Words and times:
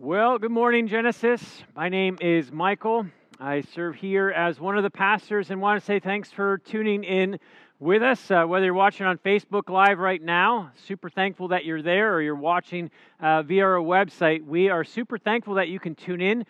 Well, 0.00 0.38
good 0.38 0.52
morning, 0.52 0.86
Genesis. 0.86 1.42
My 1.74 1.88
name 1.88 2.18
is 2.20 2.52
Michael. 2.52 3.06
I 3.40 3.62
serve 3.62 3.96
here 3.96 4.30
as 4.30 4.60
one 4.60 4.76
of 4.76 4.84
the 4.84 4.90
pastors 4.90 5.50
and 5.50 5.60
want 5.60 5.80
to 5.80 5.84
say 5.84 5.98
thanks 5.98 6.30
for 6.30 6.58
tuning 6.58 7.02
in 7.02 7.40
with 7.80 8.00
us. 8.00 8.30
Uh, 8.30 8.44
whether 8.44 8.66
you're 8.66 8.74
watching 8.74 9.06
on 9.06 9.18
Facebook 9.18 9.68
Live 9.68 9.98
right 9.98 10.22
now, 10.22 10.70
super 10.86 11.10
thankful 11.10 11.48
that 11.48 11.64
you're 11.64 11.82
there, 11.82 12.14
or 12.14 12.22
you're 12.22 12.36
watching 12.36 12.92
uh, 13.18 13.42
via 13.42 13.64
our 13.64 13.78
website, 13.78 14.44
we 14.46 14.68
are 14.68 14.84
super 14.84 15.18
thankful 15.18 15.54
that 15.54 15.66
you 15.66 15.80
can 15.80 15.96
tune 15.96 16.20
in. 16.20 16.46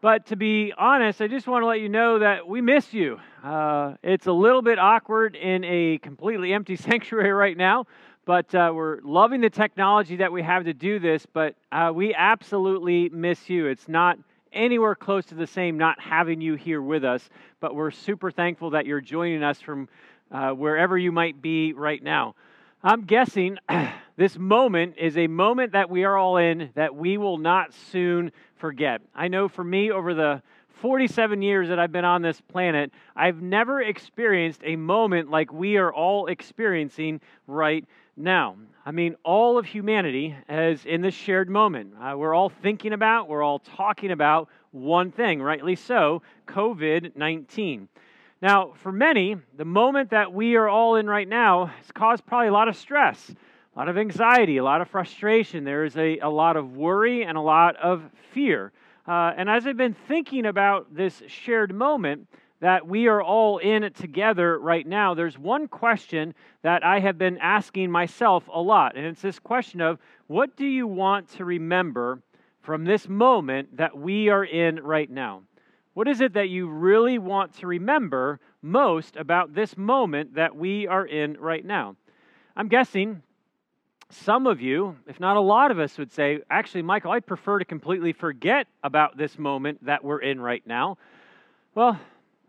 But 0.00 0.26
to 0.26 0.36
be 0.36 0.72
honest, 0.78 1.20
I 1.20 1.26
just 1.26 1.48
want 1.48 1.62
to 1.62 1.66
let 1.66 1.80
you 1.80 1.88
know 1.88 2.20
that 2.20 2.46
we 2.46 2.60
miss 2.60 2.92
you. 2.94 3.18
Uh, 3.42 3.94
it's 4.04 4.28
a 4.28 4.32
little 4.32 4.62
bit 4.62 4.78
awkward 4.78 5.34
in 5.34 5.64
a 5.64 5.98
completely 5.98 6.52
empty 6.52 6.76
sanctuary 6.88 7.32
right 7.32 7.56
now, 7.56 7.86
but 8.24 8.54
uh, 8.54 8.72
we're 8.74 9.00
loving 9.02 9.40
the 9.40 9.50
technology 9.50 10.16
that 10.16 10.32
we 10.32 10.42
have 10.42 10.64
to 10.64 10.74
do 10.74 10.98
this, 10.98 11.26
but 11.26 11.54
uh, 11.72 11.90
we 11.94 12.14
absolutely 12.14 13.08
miss 13.08 13.50
you. 13.50 13.66
It's 13.66 13.88
not 13.88 14.18
anywhere 14.52 14.94
close 14.94 15.24
to 15.26 15.34
the 15.34 15.46
same 15.46 15.78
not 15.78 16.00
having 16.00 16.40
you 16.40 16.54
here 16.54 16.80
with 16.80 17.04
us, 17.04 17.28
but 17.60 17.74
we're 17.74 17.90
super 17.90 18.30
thankful 18.30 18.70
that 18.70 18.86
you're 18.86 19.00
joining 19.00 19.42
us 19.42 19.60
from 19.60 19.88
uh, 20.30 20.50
wherever 20.50 20.96
you 20.96 21.10
might 21.10 21.42
be 21.42 21.72
right 21.72 22.02
now. 22.02 22.34
I'm 22.84 23.02
guessing 23.02 23.58
this 24.16 24.36
moment 24.38 24.96
is 24.98 25.16
a 25.16 25.26
moment 25.26 25.72
that 25.72 25.90
we 25.90 26.04
are 26.04 26.16
all 26.16 26.36
in 26.36 26.70
that 26.74 26.94
we 26.94 27.16
will 27.16 27.38
not 27.38 27.72
soon 27.90 28.32
forget. 28.56 29.00
I 29.14 29.28
know 29.28 29.48
for 29.48 29.64
me, 29.64 29.90
over 29.90 30.14
the 30.14 30.42
47 30.82 31.40
years 31.40 31.68
that 31.68 31.78
I've 31.78 31.92
been 31.92 32.04
on 32.04 32.20
this 32.20 32.40
planet, 32.40 32.92
I've 33.16 33.40
never 33.40 33.80
experienced 33.80 34.60
a 34.64 34.76
moment 34.76 35.30
like 35.30 35.52
we 35.52 35.76
are 35.76 35.92
all 35.92 36.26
experiencing 36.26 37.20
right 37.46 37.86
now, 38.16 38.56
I 38.84 38.90
mean, 38.90 39.14
all 39.24 39.58
of 39.58 39.64
humanity 39.64 40.36
is 40.48 40.84
in 40.84 41.02
this 41.02 41.14
shared 41.14 41.48
moment. 41.48 41.94
Uh, 42.00 42.14
we're 42.16 42.34
all 42.34 42.48
thinking 42.48 42.92
about, 42.92 43.28
we're 43.28 43.42
all 43.42 43.60
talking 43.60 44.10
about 44.10 44.48
one 44.72 45.12
thing, 45.12 45.40
rightly 45.40 45.76
so 45.76 46.22
COVID 46.48 47.14
19. 47.14 47.88
Now, 48.40 48.72
for 48.74 48.90
many, 48.90 49.36
the 49.56 49.64
moment 49.64 50.10
that 50.10 50.32
we 50.32 50.56
are 50.56 50.68
all 50.68 50.96
in 50.96 51.06
right 51.06 51.28
now 51.28 51.66
has 51.66 51.92
caused 51.92 52.26
probably 52.26 52.48
a 52.48 52.52
lot 52.52 52.66
of 52.66 52.76
stress, 52.76 53.32
a 53.74 53.78
lot 53.78 53.88
of 53.88 53.96
anxiety, 53.96 54.56
a 54.56 54.64
lot 54.64 54.80
of 54.80 54.88
frustration. 54.88 55.62
There 55.62 55.84
is 55.84 55.96
a, 55.96 56.18
a 56.18 56.28
lot 56.28 56.56
of 56.56 56.76
worry 56.76 57.24
and 57.24 57.38
a 57.38 57.40
lot 57.40 57.76
of 57.76 58.02
fear. 58.32 58.72
Uh, 59.06 59.32
and 59.36 59.50
as 59.50 59.66
I've 59.66 59.76
been 59.76 59.96
thinking 60.06 60.46
about 60.46 60.94
this 60.94 61.22
shared 61.26 61.74
moment, 61.74 62.28
that 62.60 62.86
we 62.86 63.08
are 63.08 63.20
all 63.20 63.58
in 63.58 63.92
together 63.92 64.56
right 64.56 64.86
now, 64.86 65.14
there's 65.14 65.36
one 65.36 65.66
question 65.66 66.32
that 66.62 66.84
I 66.84 67.00
have 67.00 67.18
been 67.18 67.36
asking 67.38 67.90
myself 67.90 68.48
a 68.52 68.60
lot. 68.60 68.96
And 68.96 69.04
it's 69.04 69.20
this 69.20 69.40
question 69.40 69.80
of 69.80 69.98
what 70.28 70.56
do 70.56 70.64
you 70.64 70.86
want 70.86 71.28
to 71.30 71.44
remember 71.44 72.22
from 72.60 72.84
this 72.84 73.08
moment 73.08 73.76
that 73.76 73.98
we 73.98 74.28
are 74.28 74.44
in 74.44 74.76
right 74.76 75.10
now? 75.10 75.42
What 75.94 76.06
is 76.06 76.20
it 76.20 76.34
that 76.34 76.50
you 76.50 76.68
really 76.68 77.18
want 77.18 77.52
to 77.58 77.66
remember 77.66 78.38
most 78.62 79.16
about 79.16 79.54
this 79.54 79.76
moment 79.76 80.36
that 80.36 80.54
we 80.54 80.86
are 80.86 81.04
in 81.04 81.36
right 81.40 81.64
now? 81.64 81.96
I'm 82.56 82.68
guessing 82.68 83.22
some 84.12 84.46
of 84.46 84.60
you, 84.60 84.96
if 85.06 85.18
not 85.18 85.36
a 85.36 85.40
lot 85.40 85.70
of 85.70 85.78
us, 85.78 85.98
would 85.98 86.12
say, 86.12 86.40
actually, 86.50 86.82
Michael, 86.82 87.12
I'd 87.12 87.26
prefer 87.26 87.58
to 87.58 87.64
completely 87.64 88.12
forget 88.12 88.66
about 88.82 89.16
this 89.16 89.38
moment 89.38 89.84
that 89.86 90.04
we're 90.04 90.20
in 90.20 90.40
right 90.40 90.62
now. 90.66 90.98
Well, 91.74 91.98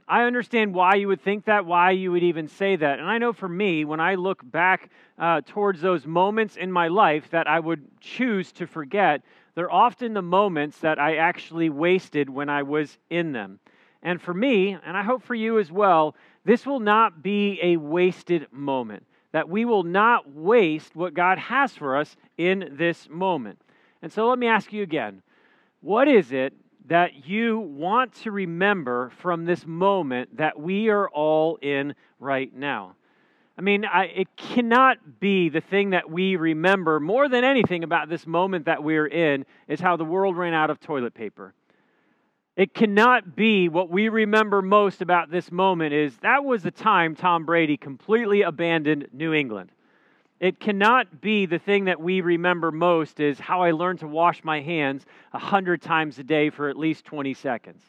I 0.08 0.24
understand 0.24 0.74
why 0.74 0.96
you 0.96 1.08
would 1.08 1.22
think 1.22 1.46
that, 1.46 1.66
why 1.66 1.92
you 1.92 2.12
would 2.12 2.24
even 2.24 2.48
say 2.48 2.76
that. 2.76 3.00
And 3.00 3.08
I 3.08 3.18
know 3.18 3.32
for 3.32 3.48
me, 3.48 3.86
when 3.86 4.02
I 4.02 4.16
look 4.16 4.42
back 4.44 4.90
uh, 5.18 5.42
towards 5.46 5.80
those 5.80 6.06
moments 6.06 6.58
in 6.58 6.72
my 6.72 6.90
life 6.90 7.30
that 7.32 7.48
I 7.48 7.60
would 7.60 7.86
choose 8.02 8.52
to 8.54 8.68
forget, 8.68 9.22
they're 9.56 9.72
often 9.72 10.14
the 10.14 10.22
moments 10.22 10.80
that 10.80 11.00
I 11.00 11.18
actually 11.18 11.70
wasted 11.70 12.30
when 12.30 12.50
I 12.50 12.64
was 12.64 12.98
in 13.10 13.32
them. 13.32 13.60
And 14.02 14.22
for 14.22 14.34
me, 14.34 14.78
and 14.86 14.98
I 14.98 15.04
hope 15.04 15.24
for 15.24 15.36
you 15.36 15.60
as 15.60 15.72
well, 15.72 16.16
this 16.44 16.66
will 16.66 16.82
not 16.82 17.24
be 17.24 17.60
a 17.62 17.78
wasted 17.78 18.48
moment. 18.52 19.06
That 19.34 19.50
we 19.50 19.66
will 19.66 19.84
not 19.84 20.32
waste 20.32 20.96
what 20.96 21.14
God 21.14 21.38
has 21.38 21.74
for 21.74 21.98
us 21.98 22.16
in 22.38 22.70
this 22.78 23.10
moment. 23.10 23.60
And 24.02 24.12
so 24.12 24.30
let 24.30 24.40
me 24.40 24.48
ask 24.48 24.72
you 24.72 24.84
again 24.84 25.22
what 25.82 26.08
is 26.08 26.32
it 26.32 26.54
that 26.86 27.28
you 27.28 27.60
want 27.60 28.14
to 28.14 28.32
remember 28.32 29.12
from 29.22 29.46
this 29.46 29.66
moment 29.66 30.38
that 30.38 30.60
we 30.60 30.90
are 30.90 31.10
all 31.10 31.58
in 31.62 31.96
right 32.20 32.54
now. 32.54 32.96
I 33.58 33.62
mean, 33.62 33.86
I, 33.86 34.06
it 34.06 34.36
cannot 34.36 35.20
be 35.20 35.50
the 35.50 35.62
thing 35.62 35.92
that 35.92 36.10
we 36.10 36.36
remember 36.36 37.00
more 37.00 37.30
than 37.30 37.44
anything 37.44 37.84
about 37.84 38.10
this 38.10 38.26
moment 38.26 38.66
that 38.66 38.84
we're 38.84 39.06
in 39.06 39.46
is 39.68 39.80
how 39.80 39.96
the 39.96 40.06
world 40.06 40.36
ran 40.36 40.54
out 40.54 40.70
of 40.70 40.80
toilet 40.80 41.14
paper. 41.14 41.54
It 42.56 42.76
cannot 42.76 43.36
be 43.36 43.68
what 43.68 43.90
we 43.90 44.10
remember 44.10 44.62
most 44.62 45.02
about 45.02 45.32
this 45.32 45.52
moment 45.52 45.94
is 45.94 46.16
that 46.18 46.46
was 46.46 46.62
the 46.62 46.70
time 46.70 47.16
Tom 47.16 47.46
Brady 47.46 47.78
completely 47.78 48.44
abandoned 48.44 49.08
New 49.12 49.34
England. 49.34 49.72
It 50.40 50.60
cannot 50.60 51.20
be 51.20 51.48
the 51.48 51.58
thing 51.58 51.86
that 51.86 52.00
we 52.00 52.22
remember 52.22 52.72
most 52.72 53.20
is 53.20 53.40
how 53.40 53.62
I 53.62 53.72
learned 53.72 54.00
to 54.00 54.08
wash 54.08 54.44
my 54.44 54.62
hands 54.62 55.06
a 55.32 55.40
hundred 55.40 55.82
times 55.82 56.20
a 56.20 56.24
day 56.24 56.52
for 56.52 56.70
at 56.70 56.78
least 56.78 57.06
20 57.06 57.34
seconds. 57.34 57.82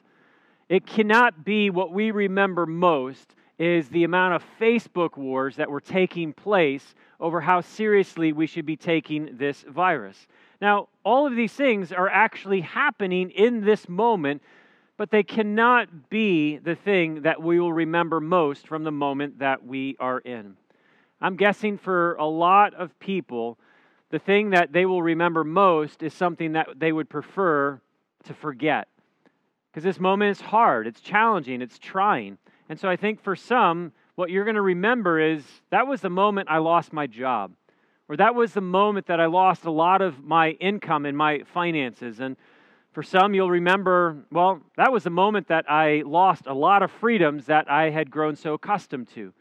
It 0.71 0.87
cannot 0.87 1.45
be 1.45 1.69
what 1.69 1.93
we 1.93 2.11
remember 2.11 2.65
most 2.65 3.35
is 3.59 3.89
the 3.89 4.05
amount 4.05 4.35
of 4.35 4.45
Facebook 4.59 5.19
wars 5.19 5.57
that 5.57 5.71
were 5.71 5.81
taking 5.81 6.33
place 6.33 6.95
over 7.21 7.41
how 7.41 7.61
seriously 7.61 8.33
we 8.33 8.47
should 8.47 8.67
be 8.67 8.77
taking 8.77 9.37
this 9.37 9.63
virus. 9.69 10.27
Now, 10.61 10.89
all 11.05 11.27
of 11.27 11.37
these 11.37 11.53
things 11.53 11.93
are 11.93 12.09
actually 12.09 12.63
happening 12.63 13.31
in 13.31 13.65
this 13.65 13.89
moment, 13.89 14.43
but 14.97 15.11
they 15.11 15.23
cannot 15.23 16.09
be 16.09 16.59
the 16.59 16.75
thing 16.75 17.23
that 17.23 17.43
we 17.43 17.59
will 17.59 17.73
remember 17.73 18.21
most 18.21 18.67
from 18.67 18.85
the 18.85 18.93
moment 18.93 19.41
that 19.41 19.65
we 19.65 19.97
are 19.99 20.19
in. 20.21 20.57
I'm 21.21 21.37
guessing 21.37 21.79
for 21.79 22.15
a 22.15 22.27
lot 22.27 22.75
of 22.75 22.99
people, 22.99 23.59
the 24.11 24.19
thing 24.19 24.51
that 24.51 24.73
they 24.73 24.87
will 24.87 25.03
remember 25.03 25.43
most 25.43 26.03
is 26.03 26.15
something 26.15 26.53
that 26.53 26.69
they 26.77 26.93
would 26.93 27.09
prefer 27.09 27.81
to 28.25 28.35
forget. 28.35 28.89
Because 29.71 29.85
this 29.85 29.99
moment 29.99 30.31
is 30.31 30.41
hard, 30.41 30.87
it's 30.87 31.01
challenging, 31.01 31.61
it's 31.61 31.79
trying. 31.79 32.39
And 32.69 32.79
so 32.79 32.89
I 32.89 32.97
think 32.97 33.21
for 33.23 33.35
some, 33.35 33.93
what 34.15 34.31
you're 34.31 34.45
going 34.45 34.55
to 34.55 34.63
remember 34.63 35.19
is 35.19 35.45
that 35.71 35.87
was 35.87 36.01
the 36.01 36.11
moment 36.11 36.49
I 36.49 36.59
lost 36.59 36.93
my 36.93 37.07
job, 37.07 37.53
or 38.09 38.17
that 38.17 38.35
was 38.35 38.53
the 38.53 38.61
moment 38.61 39.07
that 39.07 39.21
I 39.21 39.27
lost 39.27 39.65
a 39.65 39.71
lot 39.71 40.03
of 40.03 40.23
my 40.23 40.51
income 40.51 41.07
and 41.07 41.17
my 41.17 41.43
finances. 41.53 42.21
And 42.21 42.37
for 42.93 43.03
some, 43.03 43.35
you'll 43.35 43.51
remember, 43.51 44.25
well, 44.31 44.61
that 44.77 44.93
was 44.93 45.05
the 45.05 45.11
moment 45.11 45.49
that 45.49 45.71
I 45.71 46.03
lost 46.05 46.47
a 46.47 46.55
lot 46.55 46.83
of 46.83 46.91
freedoms 46.91 47.47
that 47.47 47.71
I 47.71 47.91
had 47.91 48.11
grown 48.11 48.37
so 48.37 48.55
accustomed 48.55 49.09
to. 49.15 49.33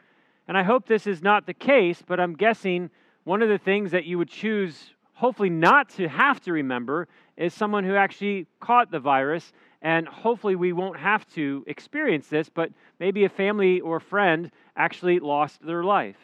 And 0.48 0.58
I 0.58 0.64
hope 0.64 0.88
this 0.88 1.08
is 1.08 1.22
not 1.22 1.46
the 1.46 1.54
case, 1.54 2.02
but 2.06 2.20
I'm 2.20 2.36
guessing 2.36 2.90
one 3.26 3.42
of 3.42 3.50
the 3.50 3.58
things 3.58 3.92
that 3.92 4.06
you 4.06 4.18
would 4.18 4.30
choose, 4.30 4.92
hopefully 5.14 5.50
not 5.50 5.90
to 5.90 6.08
have 6.08 6.42
to 6.42 6.54
remember, 6.54 7.08
is 7.38 7.54
someone 7.54 7.84
who 7.84 7.96
actually 7.96 8.48
caught 8.60 8.92
the 8.92 9.00
virus. 9.00 9.52
And 9.82 10.08
hopefully 10.08 10.56
we 10.56 10.72
won't 10.72 10.98
have 10.98 11.28
to 11.34 11.64
experience 11.68 12.28
this, 12.28 12.50
but 12.50 12.72
maybe 13.00 13.26
a 13.26 13.30
family 13.30 13.82
or 13.82 14.00
friend 14.00 14.50
actually 14.78 15.20
lost 15.20 15.66
their 15.66 15.84
life. 15.84 16.18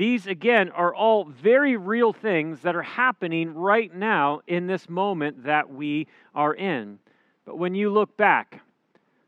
These, 0.00 0.26
again, 0.26 0.70
are 0.70 0.94
all 0.94 1.24
very 1.24 1.76
real 1.76 2.14
things 2.14 2.62
that 2.62 2.74
are 2.74 2.80
happening 2.80 3.52
right 3.52 3.94
now 3.94 4.40
in 4.46 4.66
this 4.66 4.88
moment 4.88 5.44
that 5.44 5.70
we 5.70 6.06
are 6.34 6.54
in. 6.54 6.98
But 7.44 7.58
when 7.58 7.74
you 7.74 7.90
look 7.90 8.16
back, 8.16 8.62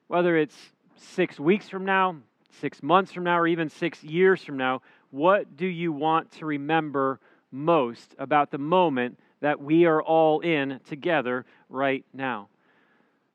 whether 0.07 0.35
it's 0.35 0.57
six 0.97 1.39
weeks 1.39 1.69
from 1.69 1.85
now, 1.85 2.17
six 2.59 2.83
months 2.83 3.13
from 3.13 3.25
now, 3.25 3.39
or 3.39 3.47
even 3.47 3.69
six 3.69 4.03
years 4.03 4.43
from 4.43 4.57
now, 4.57 4.81
what 5.11 5.59
do 5.59 5.67
you 5.67 5.93
want 5.93 6.33
to 6.39 6.47
remember 6.47 7.21
most 7.51 8.15
about 8.19 8.51
the 8.51 8.57
moment 8.57 9.19
that 9.41 9.61
we 9.61 9.85
are 9.85 10.03
all 10.03 10.41
in 10.41 10.81
together 10.89 11.45
right 11.69 12.07
now? 12.15 12.49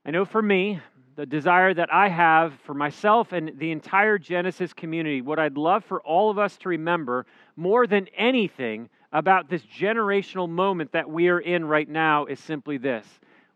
I 0.04 0.10
know 0.10 0.26
for 0.26 0.42
me, 0.42 0.80
the 1.18 1.26
desire 1.26 1.74
that 1.74 1.92
I 1.92 2.10
have 2.10 2.54
for 2.64 2.76
myself 2.76 3.34
and 3.34 3.52
the 3.58 3.72
entire 3.72 4.20
Genesis 4.20 4.72
community, 4.72 5.22
what 5.22 5.40
I'd 5.40 5.58
love 5.58 5.84
for 5.84 6.00
all 6.02 6.30
of 6.30 6.38
us 6.38 6.58
to 6.58 6.70
remember 6.70 7.26
more 7.56 7.88
than 7.88 8.08
anything 8.16 8.88
about 9.12 9.50
this 9.50 9.64
generational 9.64 10.48
moment 10.48 10.92
that 10.92 11.10
we 11.10 11.30
are 11.30 11.40
in 11.40 11.66
right 11.66 11.90
now 11.90 12.26
is 12.26 12.40
simply 12.40 12.78
this 12.78 13.06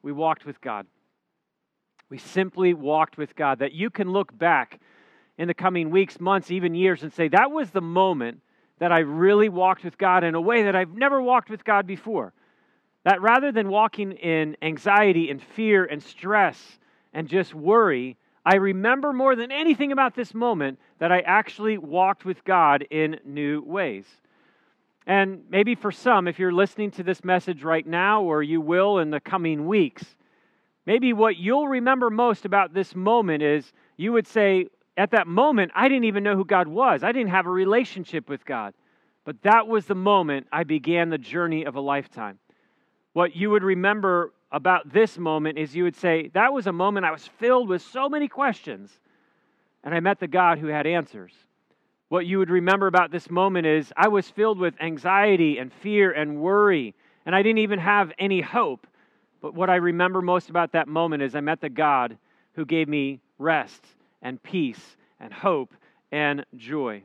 we 0.01 0.11
walked 0.11 0.43
with 0.43 0.59
God. 0.59 0.87
We 2.09 2.17
simply 2.17 2.73
walked 2.73 3.19
with 3.19 3.35
God. 3.35 3.59
That 3.59 3.73
you 3.73 3.91
can 3.91 4.11
look 4.11 4.35
back 4.35 4.79
in 5.37 5.47
the 5.47 5.53
coming 5.53 5.91
weeks, 5.91 6.19
months, 6.19 6.49
even 6.49 6.73
years 6.73 7.03
and 7.03 7.13
say, 7.13 7.27
that 7.27 7.51
was 7.51 7.69
the 7.69 7.79
moment 7.79 8.41
that 8.79 8.91
I 8.91 8.99
really 8.99 9.49
walked 9.49 9.83
with 9.83 9.99
God 9.99 10.23
in 10.23 10.33
a 10.33 10.41
way 10.41 10.63
that 10.63 10.75
I've 10.75 10.95
never 10.95 11.21
walked 11.21 11.51
with 11.51 11.63
God 11.63 11.85
before. 11.85 12.33
That 13.03 13.21
rather 13.21 13.51
than 13.51 13.69
walking 13.69 14.13
in 14.13 14.57
anxiety 14.63 15.29
and 15.29 15.39
fear 15.39 15.85
and 15.85 16.01
stress 16.01 16.79
and 17.13 17.27
just 17.27 17.53
worry, 17.53 18.17
I 18.45 18.55
remember 18.55 19.13
more 19.13 19.35
than 19.35 19.51
anything 19.51 19.91
about 19.91 20.15
this 20.15 20.33
moment 20.33 20.79
that 20.99 21.11
I 21.11 21.19
actually 21.19 21.77
walked 21.77 22.25
with 22.25 22.43
God 22.43 22.85
in 22.89 23.19
new 23.25 23.61
ways. 23.61 24.05
And 25.05 25.43
maybe 25.49 25.75
for 25.75 25.91
some, 25.91 26.27
if 26.27 26.39
you're 26.39 26.51
listening 26.51 26.91
to 26.91 27.03
this 27.03 27.23
message 27.23 27.63
right 27.63 27.85
now, 27.85 28.23
or 28.23 28.41
you 28.43 28.61
will 28.61 28.99
in 28.99 29.09
the 29.09 29.19
coming 29.19 29.67
weeks, 29.67 30.03
maybe 30.85 31.13
what 31.13 31.37
you'll 31.37 31.67
remember 31.67 32.09
most 32.09 32.45
about 32.45 32.73
this 32.73 32.95
moment 32.95 33.43
is 33.43 33.73
you 33.97 34.13
would 34.13 34.27
say, 34.27 34.67
at 34.97 35.11
that 35.11 35.27
moment, 35.27 35.71
I 35.73 35.87
didn't 35.87 36.03
even 36.03 36.23
know 36.23 36.35
who 36.35 36.45
God 36.45 36.67
was. 36.67 37.03
I 37.03 37.11
didn't 37.11 37.29
have 37.29 37.45
a 37.45 37.51
relationship 37.51 38.29
with 38.29 38.45
God. 38.45 38.73
But 39.23 39.41
that 39.43 39.67
was 39.67 39.85
the 39.85 39.95
moment 39.95 40.47
I 40.51 40.63
began 40.63 41.09
the 41.09 41.17
journey 41.17 41.63
of 41.63 41.75
a 41.75 41.81
lifetime. 41.81 42.39
What 43.13 43.35
you 43.35 43.49
would 43.51 43.63
remember 43.63 44.33
about 44.51 44.91
this 44.91 45.17
moment 45.17 45.57
is 45.57 45.75
you 45.75 45.83
would 45.83 45.95
say, 45.95 46.29
That 46.33 46.53
was 46.53 46.67
a 46.67 46.71
moment 46.71 47.05
I 47.05 47.11
was 47.11 47.27
filled 47.39 47.69
with 47.69 47.81
so 47.81 48.09
many 48.09 48.27
questions, 48.27 48.91
and 49.83 49.95
I 49.95 49.99
met 49.99 50.19
the 50.19 50.27
God 50.27 50.59
who 50.59 50.67
had 50.67 50.85
answers. 50.85 51.33
What 52.09 52.25
you 52.25 52.39
would 52.39 52.49
remember 52.49 52.87
about 52.87 53.11
this 53.11 53.29
moment 53.29 53.65
is 53.65 53.93
I 53.95 54.09
was 54.09 54.29
filled 54.29 54.59
with 54.59 54.73
anxiety 54.81 55.57
and 55.57 55.71
fear 55.71 56.11
and 56.11 56.41
worry, 56.41 56.93
and 57.25 57.33
I 57.33 57.41
didn't 57.41 57.59
even 57.59 57.79
have 57.79 58.11
any 58.19 58.41
hope. 58.41 58.85
But 59.41 59.53
what 59.53 59.69
I 59.69 59.75
remember 59.77 60.21
most 60.21 60.49
about 60.49 60.73
that 60.73 60.87
moment 60.87 61.23
is 61.23 61.35
I 61.35 61.39
met 61.39 61.61
the 61.61 61.69
God 61.69 62.17
who 62.53 62.65
gave 62.65 62.89
me 62.89 63.21
rest 63.37 63.85
and 64.21 64.43
peace 64.43 64.97
and 65.19 65.31
hope 65.33 65.73
and 66.11 66.45
joy. 66.57 67.03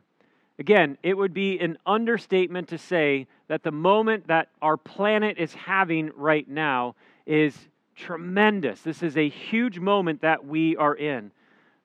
Again, 0.58 0.96
it 1.02 1.14
would 1.14 1.34
be 1.34 1.58
an 1.58 1.76
understatement 1.84 2.68
to 2.68 2.78
say 2.78 3.26
that 3.48 3.62
the 3.62 3.70
moment 3.70 4.28
that 4.28 4.48
our 4.62 4.76
planet 4.76 5.36
is 5.38 5.52
having 5.52 6.10
right 6.16 6.48
now 6.48 6.94
is 7.26 7.54
tremendous. 7.94 8.80
This 8.80 9.02
is 9.02 9.16
a 9.16 9.28
huge 9.28 9.78
moment 9.78 10.22
that 10.22 10.46
we 10.46 10.76
are 10.76 10.94
in. 10.94 11.30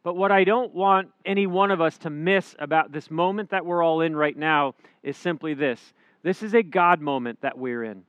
But 0.03 0.15
what 0.15 0.31
I 0.31 0.44
don't 0.44 0.73
want 0.73 1.09
any 1.25 1.47
one 1.47 1.69
of 1.69 1.81
us 1.81 1.97
to 2.00 2.09
miss 2.09 2.56
about 2.59 2.91
this 2.91 3.12
moment 3.12 3.51
that 3.51 3.65
we're 3.65 3.83
all 3.83 4.01
in 4.01 4.15
right 4.15 4.35
now 4.35 4.75
is 5.03 5.18
simply 5.18 5.53
this 5.53 5.94
this 6.23 6.44
is 6.44 6.53
a 6.53 6.63
God 6.63 7.01
moment 7.01 7.41
that 7.41 7.57
we're 7.57 7.83
in. 7.83 8.03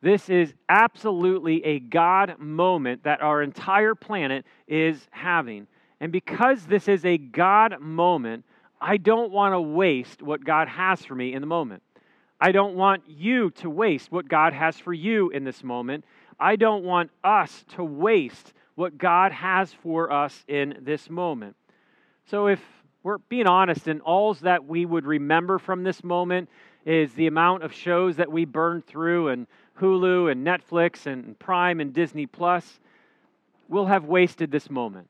This 0.00 0.28
is 0.28 0.52
absolutely 0.68 1.64
a 1.64 1.78
God 1.78 2.38
moment 2.38 3.04
that 3.04 3.22
our 3.22 3.42
entire 3.42 3.94
planet 3.94 4.44
is 4.66 5.08
having. 5.10 5.66
And 6.00 6.10
because 6.10 6.66
this 6.66 6.88
is 6.88 7.04
a 7.04 7.18
God 7.18 7.80
moment, 7.80 8.44
I 8.82 8.96
don't 8.96 9.30
want 9.30 9.54
to 9.54 9.60
waste 9.60 10.22
what 10.22 10.44
God 10.44 10.66
has 10.66 11.04
for 11.04 11.14
me 11.14 11.34
in 11.34 11.40
the 11.40 11.46
moment. 11.46 11.84
I 12.40 12.50
don't 12.50 12.74
want 12.74 13.04
you 13.06 13.50
to 13.52 13.70
waste 13.70 14.10
what 14.10 14.26
God 14.26 14.52
has 14.52 14.76
for 14.76 14.92
you 14.92 15.30
in 15.30 15.44
this 15.44 15.62
moment. 15.62 16.04
I 16.40 16.56
don't 16.56 16.82
want 16.82 17.12
us 17.22 17.64
to 17.76 17.84
waste 17.84 18.52
what 18.74 18.98
God 18.98 19.30
has 19.30 19.72
for 19.72 20.12
us 20.12 20.44
in 20.48 20.78
this 20.82 21.08
moment. 21.08 21.54
So, 22.26 22.48
if 22.48 22.60
we're 23.04 23.18
being 23.18 23.46
honest, 23.46 23.86
and 23.86 24.00
all 24.00 24.34
that 24.34 24.64
we 24.64 24.84
would 24.84 25.06
remember 25.06 25.60
from 25.60 25.84
this 25.84 26.02
moment 26.02 26.48
is 26.84 27.12
the 27.14 27.28
amount 27.28 27.62
of 27.62 27.72
shows 27.72 28.16
that 28.16 28.32
we 28.32 28.44
burned 28.44 28.84
through, 28.84 29.28
and 29.28 29.46
Hulu, 29.80 30.32
and 30.32 30.44
Netflix, 30.44 31.06
and 31.06 31.38
Prime, 31.38 31.78
and 31.78 31.92
Disney 31.92 32.26
Plus, 32.26 32.80
we'll 33.68 33.86
have 33.86 34.06
wasted 34.06 34.50
this 34.50 34.68
moment. 34.68 35.06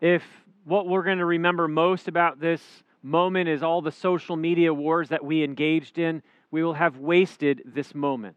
If 0.00 0.22
what 0.64 0.86
we're 0.86 1.02
going 1.02 1.18
to 1.18 1.24
remember 1.24 1.66
most 1.66 2.06
about 2.06 2.38
this 2.38 2.62
moment 3.02 3.48
is 3.48 3.62
all 3.62 3.82
the 3.82 3.92
social 3.92 4.36
media 4.36 4.72
wars 4.72 5.08
that 5.08 5.24
we 5.24 5.42
engaged 5.42 5.98
in, 5.98 6.22
we 6.50 6.62
will 6.62 6.74
have 6.74 6.98
wasted 6.98 7.62
this 7.64 7.94
moment. 7.94 8.36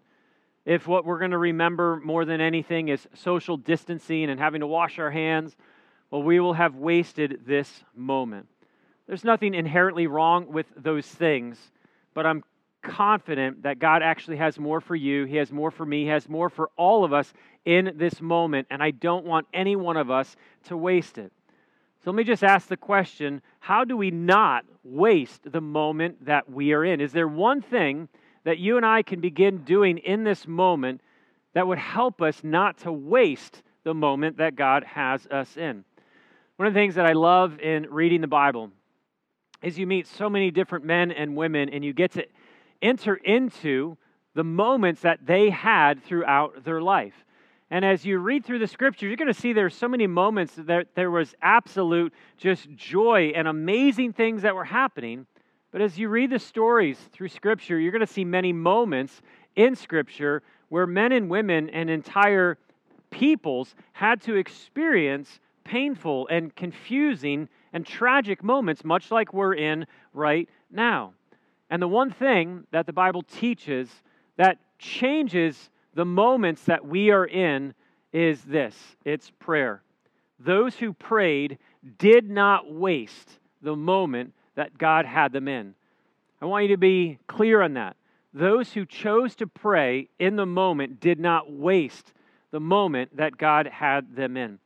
If 0.65 0.88
what 0.88 1.06
we're 1.06 1.19
going 1.19 1.31
to 1.31 1.38
remember 1.38 2.00
more 2.04 2.25
than 2.25 2.39
anything 2.39 2.88
is 2.88 3.07
social 3.13 3.57
distancing 3.57 4.30
and 4.30 4.39
having 4.39 4.62
to 4.62 4.68
wash 4.68 4.98
our 5.00 5.12
hands, 5.12 5.56
well, 6.10 6.24
we 6.24 6.39
will 6.39 6.54
have 6.54 6.75
wasted 6.75 7.42
this 7.45 7.83
moment. 7.95 8.48
There's 9.07 9.24
nothing 9.24 9.54
inherently 9.54 10.07
wrong 10.07 10.48
with 10.51 10.68
those 10.77 11.06
things, 11.06 11.57
but 12.13 12.25
I'm 12.25 12.44
confident 12.81 13.63
that 13.63 13.80
God 13.80 14.04
actually 14.04 14.38
has 14.38 14.59
more 14.59 14.80
for 14.80 14.95
you. 14.95 15.25
He 15.25 15.38
has 15.38 15.51
more 15.51 15.71
for 15.71 15.86
me. 15.86 16.04
He 16.04 16.09
has 16.09 16.30
more 16.30 16.50
for 16.50 16.69
all 16.77 17.04
of 17.04 17.13
us 17.13 17.33
in 17.66 17.94
this 17.95 18.21
moment, 18.21 18.68
and 18.69 18.83
I 18.83 18.92
don't 18.92 19.25
want 19.25 19.48
any 19.54 19.75
one 19.75 19.98
of 19.98 20.12
us 20.12 20.36
to 20.66 20.77
waste 20.77 21.18
it. 21.18 21.31
So 22.04 22.12
let 22.12 22.18
me 22.18 22.24
just 22.25 22.44
ask 22.44 22.68
the 22.68 22.77
question 22.77 23.42
how 23.63 23.86
do 23.86 23.95
we 23.95 24.12
not 24.12 24.65
waste 24.83 25.50
the 25.50 25.62
moment 25.62 26.25
that 26.25 26.51
we 26.51 26.74
are 26.74 26.83
in? 26.83 27.00
Is 27.00 27.13
there 27.13 27.30
one 27.30 27.62
thing 27.62 28.10
that 28.44 28.57
you 28.57 28.75
and 28.75 28.86
I 28.86 29.04
can 29.04 29.21
begin 29.21 29.60
doing 29.60 30.00
in 30.00 30.25
this 30.25 30.45
moment 30.45 31.00
that 31.54 31.65
would 31.65 31.77
help 31.77 32.21
us 32.21 32.44
not 32.44 32.80
to 32.80 32.92
waste 32.92 33.63
the 33.86 33.94
moment 33.94 34.36
that 34.36 34.57
God 34.57 34.83
has 34.83 35.25
us 35.27 35.56
in? 35.56 35.86
One 36.57 36.68
of 36.68 36.74
the 36.74 36.77
things 36.77 36.95
that 36.95 37.06
I 37.06 37.13
love 37.13 37.57
in 37.62 37.88
reading 37.89 38.19
the 38.19 38.27
Bible 38.27 38.69
is 39.62 39.80
you 39.80 39.88
meet 39.88 40.07
so 40.07 40.30
many 40.30 40.51
different 40.51 40.83
men 40.83 41.13
and 41.13 41.33
women 41.33 41.69
and 41.69 41.86
you 41.86 41.94
get 41.94 42.12
to 42.12 42.25
enter 42.81 43.16
into 43.16 43.95
the 44.36 44.44
moments 44.44 45.04
that 45.04 45.25
they 45.25 45.50
had 45.50 46.04
throughout 46.04 46.66
their 46.66 46.81
life. 46.81 47.22
And 47.73 47.83
as 47.83 48.05
you 48.05 48.19
read 48.19 48.45
through 48.45 48.59
the 48.59 48.67
scriptures, 48.67 49.07
you're 49.07 49.15
going 49.15 49.33
to 49.33 49.33
see 49.33 49.51
there's 49.51 49.73
so 49.73 49.87
many 49.87 50.05
moments 50.05 50.53
that 50.55 50.89
there 50.93 51.09
was 51.09 51.33
absolute 51.41 52.13
just 52.37 52.69
joy 52.75 53.31
and 53.35 53.47
amazing 53.47 54.13
things 54.13 54.43
that 54.43 54.53
were 54.53 54.63
happening. 54.63 55.25
But 55.71 55.81
as 55.81 55.97
you 55.97 56.07
read 56.07 56.29
the 56.29 56.37
stories 56.37 56.99
through 57.11 57.29
scripture, 57.29 57.79
you're 57.79 57.91
going 57.91 58.05
to 58.05 58.13
see 58.13 58.25
many 58.25 58.53
moments 58.53 59.23
in 59.55 59.75
scripture 59.75 60.43
where 60.69 60.85
men 60.85 61.13
and 61.13 61.31
women 61.31 61.67
and 61.71 61.89
entire 61.89 62.59
peoples 63.09 63.73
had 63.93 64.21
to 64.21 64.35
experience 64.35 65.39
painful 65.63 66.27
and 66.27 66.55
confusing 66.55 67.49
and 67.73 67.87
tragic 67.87 68.43
moments, 68.43 68.85
much 68.85 69.09
like 69.09 69.33
we're 69.33 69.55
in 69.55 69.87
right 70.13 70.47
now. 70.69 71.13
And 71.71 71.81
the 71.81 71.87
one 71.87 72.11
thing 72.11 72.67
that 72.69 72.85
the 72.85 72.93
Bible 72.93 73.23
teaches 73.23 73.89
that 74.37 74.59
changes 74.77 75.71
the 75.94 76.06
moments 76.06 76.63
that 76.66 76.86
we 76.86 77.12
are 77.12 77.25
in 77.25 77.74
is 78.12 78.42
this 78.44 78.75
it's 79.06 79.31
prayer. 79.40 79.81
Those 80.40 80.75
who 80.75 80.94
prayed 80.94 81.57
did 81.98 82.30
not 82.30 82.72
waste 82.72 83.40
the 83.62 83.75
moment 83.75 84.34
that 84.56 84.78
God 84.78 85.06
had 85.06 85.31
them 85.31 85.48
in. 85.48 85.74
I 86.42 86.45
want 86.45 86.63
you 86.63 86.69
to 86.69 86.78
be 86.78 87.19
clear 87.28 87.62
on 87.62 87.75
that. 87.75 87.95
Those 88.34 88.74
who 88.74 88.86
chose 88.86 89.36
to 89.36 89.48
pray 89.48 90.10
in 90.19 90.36
the 90.36 90.45
moment 90.45 91.00
did 91.00 91.19
not 91.19 91.51
waste 91.51 92.13
the 92.51 92.60
moment 92.60 93.16
that 93.18 93.38
God 93.38 93.68
had 93.68 94.16
them 94.16 94.38
in. 94.38 94.60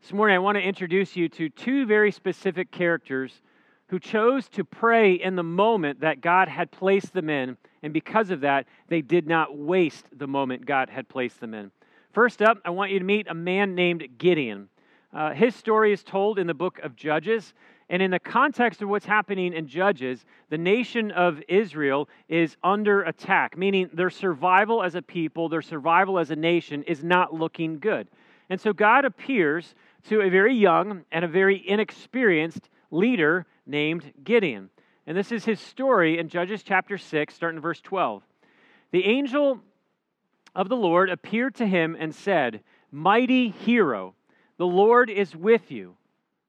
This 0.00 0.12
morning, 0.12 0.36
I 0.36 0.40
want 0.40 0.56
to 0.56 0.62
introduce 0.62 1.16
you 1.16 1.28
to 1.30 1.48
two 1.48 1.86
very 1.86 2.10
specific 2.10 2.70
characters 2.70 3.40
who 3.88 3.98
chose 3.98 4.48
to 4.50 4.64
pray 4.64 5.14
in 5.14 5.36
the 5.36 5.42
moment 5.42 6.00
that 6.00 6.20
God 6.20 6.48
had 6.48 6.70
placed 6.70 7.12
them 7.12 7.28
in 7.30 7.56
and 7.82 7.92
because 7.92 8.30
of 8.30 8.40
that, 8.40 8.66
they 8.88 9.02
did 9.02 9.26
not 9.26 9.56
waste 9.56 10.06
the 10.16 10.26
moment 10.26 10.66
God 10.66 10.90
had 10.90 11.08
placed 11.08 11.40
them 11.40 11.54
in. 11.54 11.70
First 12.12 12.42
up, 12.42 12.58
I 12.64 12.70
want 12.70 12.90
you 12.90 12.98
to 12.98 13.04
meet 13.04 13.28
a 13.28 13.34
man 13.34 13.74
named 13.74 14.06
Gideon. 14.18 14.68
Uh, 15.12 15.32
his 15.32 15.54
story 15.54 15.92
is 15.92 16.02
told 16.02 16.38
in 16.38 16.46
the 16.46 16.54
book 16.54 16.80
of 16.80 16.96
Judges. 16.96 17.54
And 17.90 18.02
in 18.02 18.10
the 18.10 18.18
context 18.18 18.82
of 18.82 18.88
what's 18.88 19.06
happening 19.06 19.54
in 19.54 19.66
Judges, 19.66 20.26
the 20.50 20.58
nation 20.58 21.10
of 21.12 21.40
Israel 21.48 22.08
is 22.28 22.56
under 22.62 23.02
attack, 23.02 23.56
meaning 23.56 23.88
their 23.94 24.10
survival 24.10 24.82
as 24.82 24.94
a 24.94 25.00
people, 25.00 25.48
their 25.48 25.62
survival 25.62 26.18
as 26.18 26.30
a 26.30 26.36
nation 26.36 26.82
is 26.82 27.02
not 27.02 27.32
looking 27.32 27.78
good. 27.78 28.08
And 28.50 28.60
so 28.60 28.72
God 28.72 29.04
appears 29.04 29.74
to 30.08 30.20
a 30.20 30.28
very 30.28 30.54
young 30.54 31.04
and 31.12 31.24
a 31.24 31.28
very 31.28 31.66
inexperienced 31.66 32.68
leader 32.90 33.46
named 33.68 34.12
Gideon. 34.24 34.70
And 35.06 35.16
this 35.16 35.30
is 35.30 35.44
his 35.44 35.60
story 35.60 36.18
in 36.18 36.28
Judges 36.28 36.62
chapter 36.62 36.98
6, 36.98 37.34
starting 37.34 37.58
in 37.58 37.62
verse 37.62 37.80
12. 37.80 38.22
The 38.90 39.04
angel 39.04 39.60
of 40.54 40.68
the 40.68 40.76
Lord 40.76 41.10
appeared 41.10 41.54
to 41.56 41.66
him 41.66 41.96
and 41.98 42.14
said, 42.14 42.60
Mighty 42.90 43.50
hero, 43.50 44.14
the 44.56 44.66
Lord 44.66 45.10
is 45.10 45.36
with 45.36 45.70
you. 45.70 45.96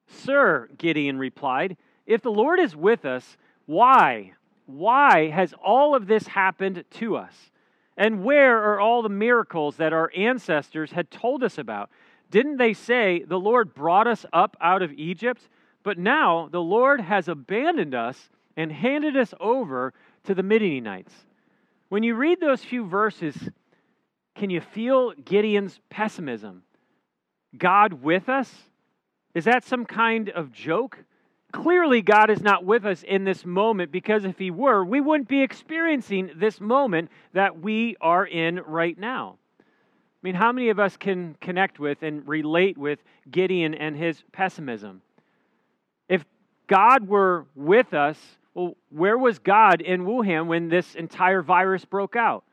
Sir, 0.07 0.69
Gideon 0.77 1.19
replied, 1.19 1.77
if 2.09 2.23
the 2.23 2.31
Lord 2.31 2.59
is 2.59 2.75
with 2.75 3.05
us, 3.05 3.37
why? 3.67 4.33
Why 4.65 5.29
has 5.29 5.53
all 5.63 5.93
of 5.93 6.07
this 6.07 6.25
happened 6.25 6.83
to 6.91 7.17
us? 7.17 7.51
And 7.95 8.23
where 8.23 8.57
are 8.57 8.79
all 8.79 9.03
the 9.03 9.09
miracles 9.09 9.75
that 9.75 9.93
our 9.93 10.11
ancestors 10.17 10.91
had 10.91 11.11
told 11.11 11.43
us 11.43 11.59
about? 11.59 11.91
Didn't 12.31 12.57
they 12.57 12.73
say, 12.73 13.23
The 13.27 13.39
Lord 13.39 13.75
brought 13.75 14.07
us 14.07 14.25
up 14.33 14.57
out 14.59 14.81
of 14.81 14.91
Egypt? 14.93 15.47
But 15.83 15.97
now 15.97 16.49
the 16.51 16.61
Lord 16.61 17.01
has 17.01 17.27
abandoned 17.27 17.95
us 17.95 18.29
and 18.57 18.71
handed 18.71 19.15
us 19.15 19.33
over 19.39 19.93
to 20.25 20.35
the 20.35 20.43
Midianites. 20.43 21.13
When 21.89 22.03
you 22.03 22.15
read 22.15 22.39
those 22.39 22.63
few 22.63 22.85
verses, 22.85 23.35
can 24.35 24.49
you 24.49 24.61
feel 24.61 25.13
Gideon's 25.13 25.79
pessimism? 25.89 26.63
God 27.57 27.93
with 27.93 28.29
us? 28.29 28.53
Is 29.33 29.45
that 29.45 29.63
some 29.63 29.85
kind 29.85 30.29
of 30.29 30.51
joke? 30.51 30.97
Clearly, 31.51 32.01
God 32.01 32.29
is 32.29 32.41
not 32.41 32.63
with 32.63 32.85
us 32.85 33.01
in 33.03 33.23
this 33.23 33.43
moment 33.43 33.91
because 33.91 34.23
if 34.23 34.37
He 34.37 34.51
were, 34.51 34.85
we 34.85 35.01
wouldn't 35.01 35.29
be 35.29 35.41
experiencing 35.41 36.31
this 36.35 36.61
moment 36.61 37.09
that 37.33 37.59
we 37.59 37.95
are 38.01 38.25
in 38.25 38.57
right 38.67 38.97
now. 38.97 39.37
I 39.59 39.63
mean, 40.21 40.35
how 40.35 40.51
many 40.51 40.69
of 40.69 40.79
us 40.79 40.97
can 40.97 41.35
connect 41.39 41.79
with 41.79 42.03
and 42.03 42.27
relate 42.27 42.77
with 42.77 42.99
Gideon 43.31 43.73
and 43.73 43.95
his 43.95 44.21
pessimism? 44.33 45.01
God 46.69 47.07
were 47.07 47.47
with 47.55 47.93
us, 47.93 48.17
Well, 48.53 48.77
where 48.89 49.17
was 49.17 49.39
God 49.39 49.81
in 49.81 50.05
Wuhan 50.05 50.47
when 50.47 50.69
this 50.69 50.95
entire 50.95 51.41
virus 51.41 51.83
broke 51.83 52.15
out? 52.15 52.45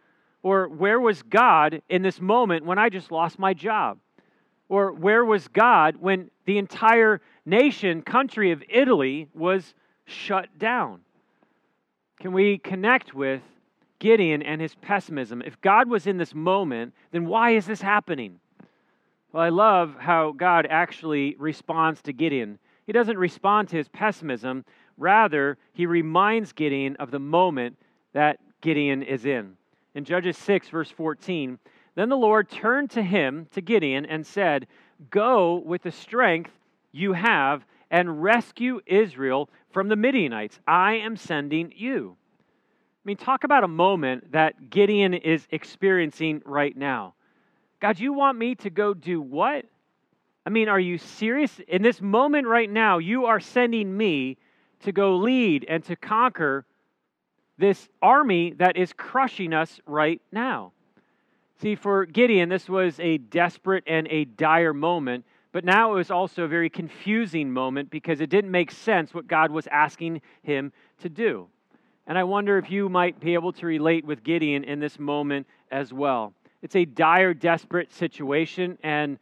Or 0.42 0.68
where 0.68 0.98
was 0.98 1.22
God 1.22 1.82
in 1.88 2.02
this 2.02 2.20
moment 2.20 2.64
when 2.64 2.78
I 2.78 2.88
just 2.88 3.12
lost 3.12 3.38
my 3.38 3.54
job? 3.54 3.98
Or 4.68 4.92
where 4.92 5.24
was 5.24 5.46
God 5.48 5.96
when 6.00 6.30
the 6.46 6.58
entire 6.58 7.20
nation, 7.44 8.02
country 8.02 8.50
of 8.50 8.62
Italy 8.68 9.28
was 9.34 9.74
shut 10.06 10.58
down? 10.58 11.00
Can 12.20 12.32
we 12.32 12.58
connect 12.58 13.14
with 13.14 13.42
Gideon 13.98 14.42
and 14.42 14.60
his 14.60 14.74
pessimism? 14.76 15.42
If 15.42 15.60
God 15.60 15.88
was 15.88 16.06
in 16.06 16.16
this 16.16 16.34
moment, 16.34 16.94
then 17.12 17.26
why 17.26 17.50
is 17.50 17.66
this 17.66 17.82
happening? 17.82 18.40
Well, 19.32 19.42
I 19.42 19.50
love 19.50 19.96
how 19.98 20.32
God 20.32 20.66
actually 20.70 21.36
responds 21.38 22.00
to 22.02 22.12
Gideon. 22.12 22.58
He 22.86 22.92
doesn't 22.92 23.18
respond 23.18 23.68
to 23.68 23.76
his 23.76 23.88
pessimism, 23.88 24.64
rather, 24.96 25.58
he 25.72 25.86
reminds 25.86 26.52
Gideon 26.52 26.96
of 26.96 27.10
the 27.10 27.18
moment 27.18 27.76
that 28.12 28.38
Gideon 28.60 29.02
is 29.02 29.26
in. 29.26 29.56
In 29.94 30.04
Judges 30.04 30.38
6, 30.38 30.68
verse 30.68 30.90
14, 30.90 31.58
then 31.96 32.08
the 32.08 32.16
Lord 32.16 32.48
turned 32.48 32.90
to 32.90 33.02
him, 33.02 33.48
to 33.52 33.60
Gideon, 33.60 34.06
and 34.06 34.26
said, 34.26 34.66
Go 35.10 35.56
with 35.56 35.82
the 35.82 35.90
strength 35.90 36.50
you 36.92 37.12
have 37.12 37.66
and 37.90 38.22
rescue 38.22 38.80
Israel 38.86 39.48
from 39.70 39.88
the 39.88 39.96
Midianites. 39.96 40.60
I 40.66 40.94
am 40.94 41.16
sending 41.16 41.72
you. 41.76 42.16
I 42.18 43.02
mean, 43.04 43.16
talk 43.16 43.44
about 43.44 43.64
a 43.64 43.68
moment 43.68 44.32
that 44.32 44.70
Gideon 44.70 45.14
is 45.14 45.46
experiencing 45.50 46.42
right 46.44 46.76
now. 46.76 47.14
God, 47.80 47.98
you 47.98 48.12
want 48.12 48.38
me 48.38 48.54
to 48.56 48.70
go 48.70 48.94
do 48.94 49.20
what? 49.20 49.64
I 50.46 50.50
mean, 50.50 50.68
are 50.68 50.78
you 50.78 50.96
serious? 50.96 51.60
In 51.66 51.82
this 51.82 52.00
moment 52.00 52.46
right 52.46 52.70
now, 52.70 52.98
you 52.98 53.26
are 53.26 53.40
sending 53.40 53.96
me 53.96 54.36
to 54.80 54.92
go 54.92 55.16
lead 55.16 55.66
and 55.68 55.82
to 55.84 55.96
conquer 55.96 56.64
this 57.58 57.88
army 58.00 58.52
that 58.58 58.76
is 58.76 58.92
crushing 58.92 59.52
us 59.52 59.80
right 59.86 60.22
now. 60.30 60.70
See, 61.60 61.74
for 61.74 62.06
Gideon, 62.06 62.48
this 62.48 62.68
was 62.68 63.00
a 63.00 63.18
desperate 63.18 63.82
and 63.88 64.06
a 64.08 64.24
dire 64.24 64.72
moment, 64.74 65.24
but 65.50 65.64
now 65.64 65.92
it 65.92 65.96
was 65.96 66.10
also 66.12 66.44
a 66.44 66.48
very 66.48 66.70
confusing 66.70 67.50
moment 67.50 67.90
because 67.90 68.20
it 68.20 68.30
didn't 68.30 68.50
make 68.50 68.70
sense 68.70 69.12
what 69.12 69.26
God 69.26 69.50
was 69.50 69.66
asking 69.66 70.20
him 70.42 70.70
to 71.00 71.08
do. 71.08 71.48
And 72.06 72.16
I 72.16 72.22
wonder 72.22 72.56
if 72.56 72.70
you 72.70 72.88
might 72.88 73.18
be 73.18 73.34
able 73.34 73.52
to 73.54 73.66
relate 73.66 74.04
with 74.04 74.22
Gideon 74.22 74.62
in 74.62 74.78
this 74.78 74.98
moment 74.98 75.46
as 75.72 75.92
well. 75.92 76.34
It's 76.62 76.76
a 76.76 76.84
dire, 76.84 77.34
desperate 77.34 77.92
situation, 77.92 78.78
and 78.84 79.18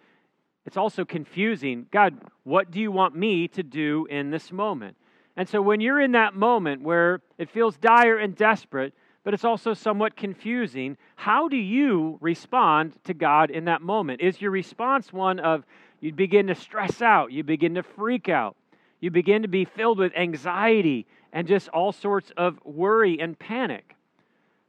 it's 0.67 0.77
also 0.77 1.05
confusing. 1.05 1.87
God, 1.91 2.19
what 2.45 2.71
do 2.71 2.81
you 2.81 2.91
want 2.91 3.15
me 3.15 3.49
to 3.49 3.63
do 3.63 4.07
in 4.11 4.31
this 4.31 4.51
moment? 4.51 4.97
And 5.37 5.49
so 5.49 5.61
when 5.61 5.81
you're 5.81 6.01
in 6.01 6.13
that 6.13 6.35
moment 6.35 6.83
where 6.83 7.21
it 7.39 7.51
feels 7.51 7.77
dire 7.77 8.19
and 8.19 8.35
desperate, 8.35 8.95
but 9.25 9.35
it's 9.35 9.45
also 9.45 9.75
somewhat 9.75 10.17
confusing. 10.17 10.97
How 11.17 11.49
do 11.49 11.57
you 11.57 12.19
respond 12.21 12.95
to 13.05 13.15
God 13.15 13.51
in 13.51 13.65
that 13.65 13.83
moment? 13.83 14.21
Is 14.21 14.41
your 14.41 14.51
response 14.51 15.13
one 15.13 15.41
of 15.41 15.65
you 16.01 16.13
begin 16.13 16.47
to 16.49 16.55
stress 16.55 17.01
out, 17.01 17.33
you 17.33 17.43
begin 17.43 17.75
to 17.75 17.83
freak 17.83 18.29
out, 18.29 18.57
you 19.01 19.11
begin 19.11 19.43
to 19.43 19.49
be 19.49 19.65
filled 19.65 19.99
with 19.99 20.15
anxiety 20.15 21.07
and 21.33 21.49
just 21.49 21.69
all 21.71 21.93
sorts 21.93 22.31
of 22.37 22.59
worry 22.65 23.19
and 23.19 23.39
panic? 23.39 23.97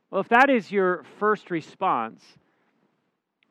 Well, 0.10 0.22
if 0.22 0.30
that 0.30 0.50
is 0.50 0.72
your 0.72 1.04
first 1.20 1.52
response, 1.52 2.24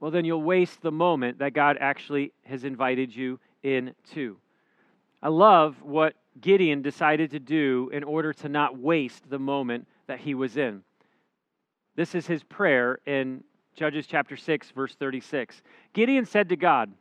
well, 0.01 0.11
then 0.11 0.25
you'll 0.25 0.43
waste 0.43 0.83
the 0.83 0.93
moment 0.93 1.39
that 1.39 1.55
God 1.55 1.77
actually 1.81 2.33
has 2.45 2.65
invited 2.65 3.15
you 3.15 3.41
into. 3.63 4.37
I 5.23 5.29
love 5.29 5.83
what 5.83 6.15
Gideon 6.41 6.83
decided 6.83 7.31
to 7.31 7.41
do 7.41 7.91
in 7.93 8.05
order 8.05 8.33
to 8.35 8.49
not 8.49 8.79
waste 8.79 9.31
the 9.31 9.39
moment 9.39 9.87
that 10.07 10.21
he 10.21 10.35
was 10.35 10.57
in. 10.57 10.83
This 11.97 12.15
is 12.15 12.27
his 12.27 12.43
prayer 12.43 12.99
in 13.07 13.45
Judges 13.75 14.07
chapter 14.07 14.37
6, 14.37 14.71
verse 14.73 14.95
36. 14.95 15.63
Gideon 15.93 16.27
said 16.27 16.49
to 16.51 16.57
God, 16.57 16.93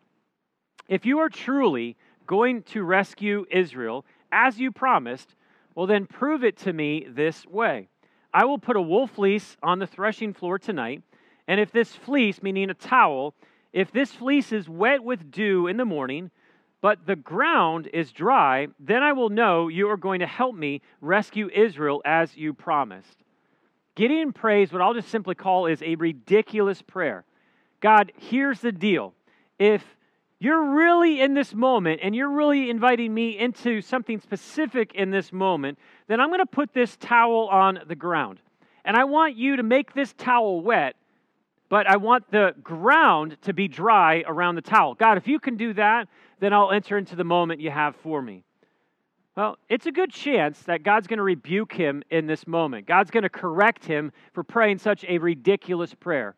If 0.87 1.05
you 1.05 1.19
are 1.19 1.29
truly 1.29 1.97
going 2.25 2.63
to 2.63 2.83
rescue 2.83 3.45
Israel 3.51 4.05
as 4.31 4.59
you 4.59 4.71
promised, 4.71 5.35
well, 5.75 5.87
then 5.87 6.05
prove 6.05 6.43
it 6.43 6.57
to 6.59 6.73
me 6.73 7.05
this 7.09 7.45
way. 7.45 7.89
I 8.33 8.45
will 8.45 8.57
put 8.57 8.75
a 8.75 8.81
wool 8.81 9.07
fleece 9.07 9.57
on 9.61 9.79
the 9.79 9.87
threshing 9.87 10.33
floor 10.33 10.57
tonight, 10.57 11.03
and 11.47 11.59
if 11.59 11.71
this 11.71 11.95
fleece, 11.95 12.41
meaning 12.41 12.69
a 12.69 12.73
towel, 12.73 13.33
if 13.71 13.91
this 13.91 14.11
fleece 14.11 14.51
is 14.51 14.69
wet 14.69 15.03
with 15.03 15.31
dew 15.31 15.67
in 15.67 15.77
the 15.77 15.85
morning, 15.85 16.31
but 16.81 17.05
the 17.05 17.15
ground 17.15 17.89
is 17.93 18.11
dry, 18.11 18.67
then 18.79 19.01
I 19.03 19.13
will 19.13 19.29
know 19.29 19.67
you 19.67 19.89
are 19.89 19.97
going 19.97 20.19
to 20.19 20.27
help 20.27 20.55
me 20.55 20.81
rescue 21.01 21.49
Israel 21.53 22.01
as 22.03 22.35
you 22.35 22.53
promised. 22.53 23.23
Gideon 23.95 24.33
prays 24.33 24.73
what 24.73 24.81
I'll 24.81 24.93
just 24.93 25.09
simply 25.09 25.35
call 25.35 25.65
is 25.65 25.81
a 25.81 25.95
ridiculous 25.95 26.81
prayer. 26.81 27.25
God, 27.79 28.11
here's 28.17 28.59
the 28.59 28.71
deal. 28.71 29.13
If 29.59 29.83
you're 30.39 30.73
really 30.75 31.21
in 31.21 31.35
this 31.35 31.53
moment 31.53 32.01
and 32.03 32.13
you're 32.15 32.29
really 32.29 32.69
inviting 32.69 33.13
me 33.13 33.37
into 33.37 33.81
something 33.81 34.19
specific 34.19 34.93
in 34.93 35.09
this 35.09 35.31
moment, 35.31 35.79
then 36.07 36.19
I'm 36.19 36.29
going 36.29 36.39
to 36.39 36.45
put 36.45 36.73
this 36.73 36.97
towel 36.97 37.47
on 37.49 37.79
the 37.87 37.95
ground. 37.95 38.39
And 38.83 38.97
I 38.97 39.05
want 39.05 39.37
you 39.37 39.55
to 39.55 39.63
make 39.63 39.93
this 39.93 40.11
towel 40.13 40.61
wet, 40.61 40.95
but 41.73 41.89
I 41.89 41.97
want 41.97 42.29
the 42.29 42.53
ground 42.61 43.35
to 43.41 43.51
be 43.51 43.67
dry 43.67 44.23
around 44.27 44.53
the 44.53 44.61
towel. 44.61 44.93
God, 44.93 45.17
if 45.17 45.27
you 45.27 45.39
can 45.39 45.57
do 45.57 45.73
that, 45.73 46.07
then 46.39 46.53
I'll 46.53 46.69
enter 46.69 46.99
into 46.99 47.15
the 47.15 47.23
moment 47.23 47.61
you 47.61 47.71
have 47.71 47.95
for 47.95 48.21
me. 48.21 48.43
Well, 49.35 49.57
it's 49.69 49.87
a 49.87 49.91
good 49.91 50.11
chance 50.11 50.59
that 50.67 50.83
God's 50.83 51.07
going 51.07 51.17
to 51.17 51.23
rebuke 51.23 51.73
him 51.73 52.03
in 52.11 52.27
this 52.27 52.45
moment. 52.45 52.85
God's 52.85 53.09
going 53.09 53.23
to 53.23 53.29
correct 53.29 53.85
him 53.85 54.11
for 54.33 54.43
praying 54.43 54.77
such 54.77 55.03
a 55.05 55.17
ridiculous 55.17 55.95
prayer. 55.95 56.35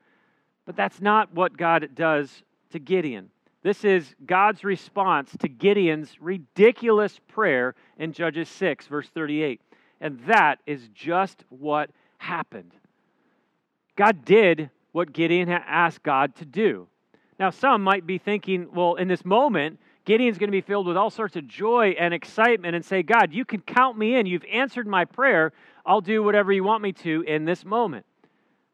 But 0.66 0.78
that's 0.78 1.02
not 1.02 1.34
what 1.34 1.58
God 1.58 1.90
does 1.94 2.44
to 2.72 2.80
Gideon. 2.80 3.30
This 3.62 3.84
is 3.84 4.16
God's 4.26 4.64
response 4.64 5.36
to 5.42 5.50
Gideon's 5.50 6.16
ridiculous 6.22 7.20
prayer 7.28 7.76
in 7.98 8.14
Judges 8.14 8.48
6, 8.48 8.88
verse 8.88 9.10
38. 9.10 9.60
And 10.00 10.18
that 10.28 10.60
is 10.66 10.88
just 10.94 11.44
what 11.50 11.90
happened. 12.20 12.72
God 13.98 14.24
did 14.24 14.70
what 14.96 15.12
Gideon 15.12 15.50
had 15.50 15.62
asked 15.68 16.04
God 16.04 16.34
to 16.38 16.46
do. 16.46 16.88
Now, 17.38 17.50
some 17.50 17.84
might 17.84 18.08
be 18.08 18.18
thinking, 18.18 18.70
well, 18.74 18.96
in 18.96 19.10
this 19.10 19.26
moment, 19.26 19.78
Gideon's 20.06 20.38
going 20.38 20.48
to 20.48 20.56
be 20.56 20.62
filled 20.62 20.88
with 20.88 20.96
all 20.96 21.10
sorts 21.10 21.36
of 21.36 21.46
joy 21.50 21.98
and 22.00 22.14
excitement 22.14 22.78
and 22.78 22.86
say, 22.86 23.04
God, 23.04 23.34
you 23.34 23.44
can 23.44 23.60
count 23.60 23.98
me 23.98 24.16
in. 24.16 24.26
You've 24.26 24.46
answered 24.50 24.88
my 24.88 25.04
prayer. 25.04 25.52
I'll 25.86 26.00
do 26.00 26.24
whatever 26.24 26.54
you 26.54 26.64
want 26.64 26.82
me 26.82 26.94
to 26.94 27.24
in 27.28 27.44
this 27.44 27.66
moment. 27.66 28.06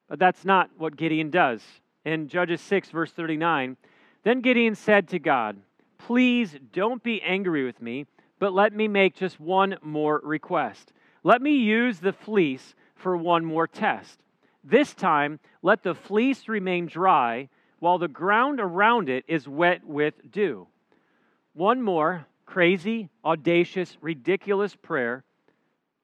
But 0.07 0.19
that's 0.19 0.45
not 0.45 0.69
what 0.77 0.95
Gideon 0.95 1.31
does. 1.31 1.63
In 2.05 2.27
Judges 2.27 2.61
6, 2.61 2.91
verse 2.91 3.11
39, 3.11 3.75
then 4.23 4.41
Gideon 4.41 4.75
said 4.75 5.07
to 5.09 5.17
God, 5.17 5.57
Please 5.97 6.55
don't 6.71 7.01
be 7.01 7.19
angry 7.23 7.65
with 7.65 7.81
me, 7.81 8.05
but 8.37 8.53
let 8.53 8.73
me 8.73 8.87
make 8.87 9.15
just 9.15 9.39
one 9.39 9.75
more 9.81 10.21
request. 10.23 10.93
Let 11.23 11.41
me 11.41 11.55
use 11.55 11.97
the 11.97 12.13
fleece 12.13 12.75
for 12.93 13.17
one 13.17 13.43
more 13.43 13.65
test. 13.65 14.19
This 14.63 14.93
time, 14.93 15.39
let 15.61 15.83
the 15.83 15.95
fleece 15.95 16.47
remain 16.47 16.85
dry 16.85 17.49
while 17.79 17.97
the 17.97 18.07
ground 18.07 18.59
around 18.59 19.09
it 19.09 19.25
is 19.27 19.47
wet 19.47 19.83
with 19.83 20.13
dew. 20.31 20.67
One 21.53 21.81
more 21.81 22.27
crazy, 22.45 23.09
audacious, 23.25 23.97
ridiculous 24.01 24.75
prayer. 24.75 25.23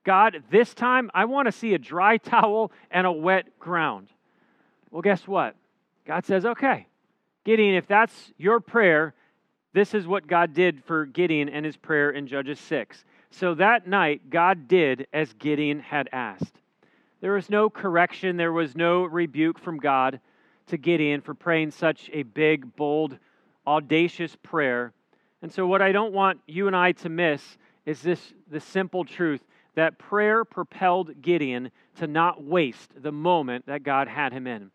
God, 0.04 0.44
this 0.50 0.74
time 0.74 1.12
I 1.14 1.26
want 1.26 1.48
to 1.48 1.52
see 1.52 1.74
a 1.74 1.78
dry 1.78 2.18
towel 2.18 2.72
and 2.90 3.06
a 3.06 3.12
wet 3.12 3.60
ground. 3.60 4.08
Well, 4.90 5.02
guess 5.02 5.28
what? 5.28 5.56
God 6.06 6.26
says, 6.26 6.46
okay. 6.46 6.88
Gideon, 7.44 7.76
if 7.76 7.88
that's 7.88 8.34
your 8.38 8.60
prayer, 8.60 9.14
this 9.74 9.94
is 9.94 10.08
what 10.08 10.26
God 10.26 10.54
did 10.54 10.84
for 10.86 11.06
Gideon 11.06 11.50
and 11.50 11.66
his 11.66 11.78
prayer 11.78 12.10
in 12.10 12.28
Judges 12.28 12.60
6. 12.62 13.04
So 13.30 13.54
that 13.56 13.88
night, 13.88 14.30
God 14.30 14.68
did 14.68 15.08
as 15.14 15.34
Gideon 15.34 15.80
had 15.80 16.10
asked. 16.12 16.60
There 17.28 17.34
was 17.34 17.50
no 17.50 17.70
correction, 17.70 18.38
there 18.38 18.54
was 18.54 18.74
no 18.74 19.04
rebuke 19.04 19.60
from 19.60 19.80
God 19.80 20.22
to 20.68 20.78
Gideon 20.78 21.20
for 21.20 21.34
praying 21.34 21.72
such 21.72 22.10
a 22.14 22.24
big, 22.24 22.74
bold, 22.78 23.18
audacious 23.68 24.38
prayer 24.44 24.94
and 25.42 25.52
so, 25.52 25.68
what 25.68 25.82
I 25.82 25.92
don't 25.92 26.14
want 26.14 26.40
you 26.48 26.68
and 26.68 26.76
I 26.76 26.94
to 26.94 27.10
miss 27.10 27.58
is 27.86 28.02
this 28.02 28.34
the 28.50 28.62
simple 28.62 29.04
truth 29.04 29.44
that 29.76 29.98
prayer 29.98 30.46
propelled 30.46 31.22
Gideon 31.22 31.70
to 31.98 32.08
not 32.08 32.46
waste 32.46 32.92
the 32.96 33.12
moment 33.12 33.66
that 33.66 33.84
God 33.84 34.08
had 34.08 34.32
him 34.32 34.48
in. 34.48 34.72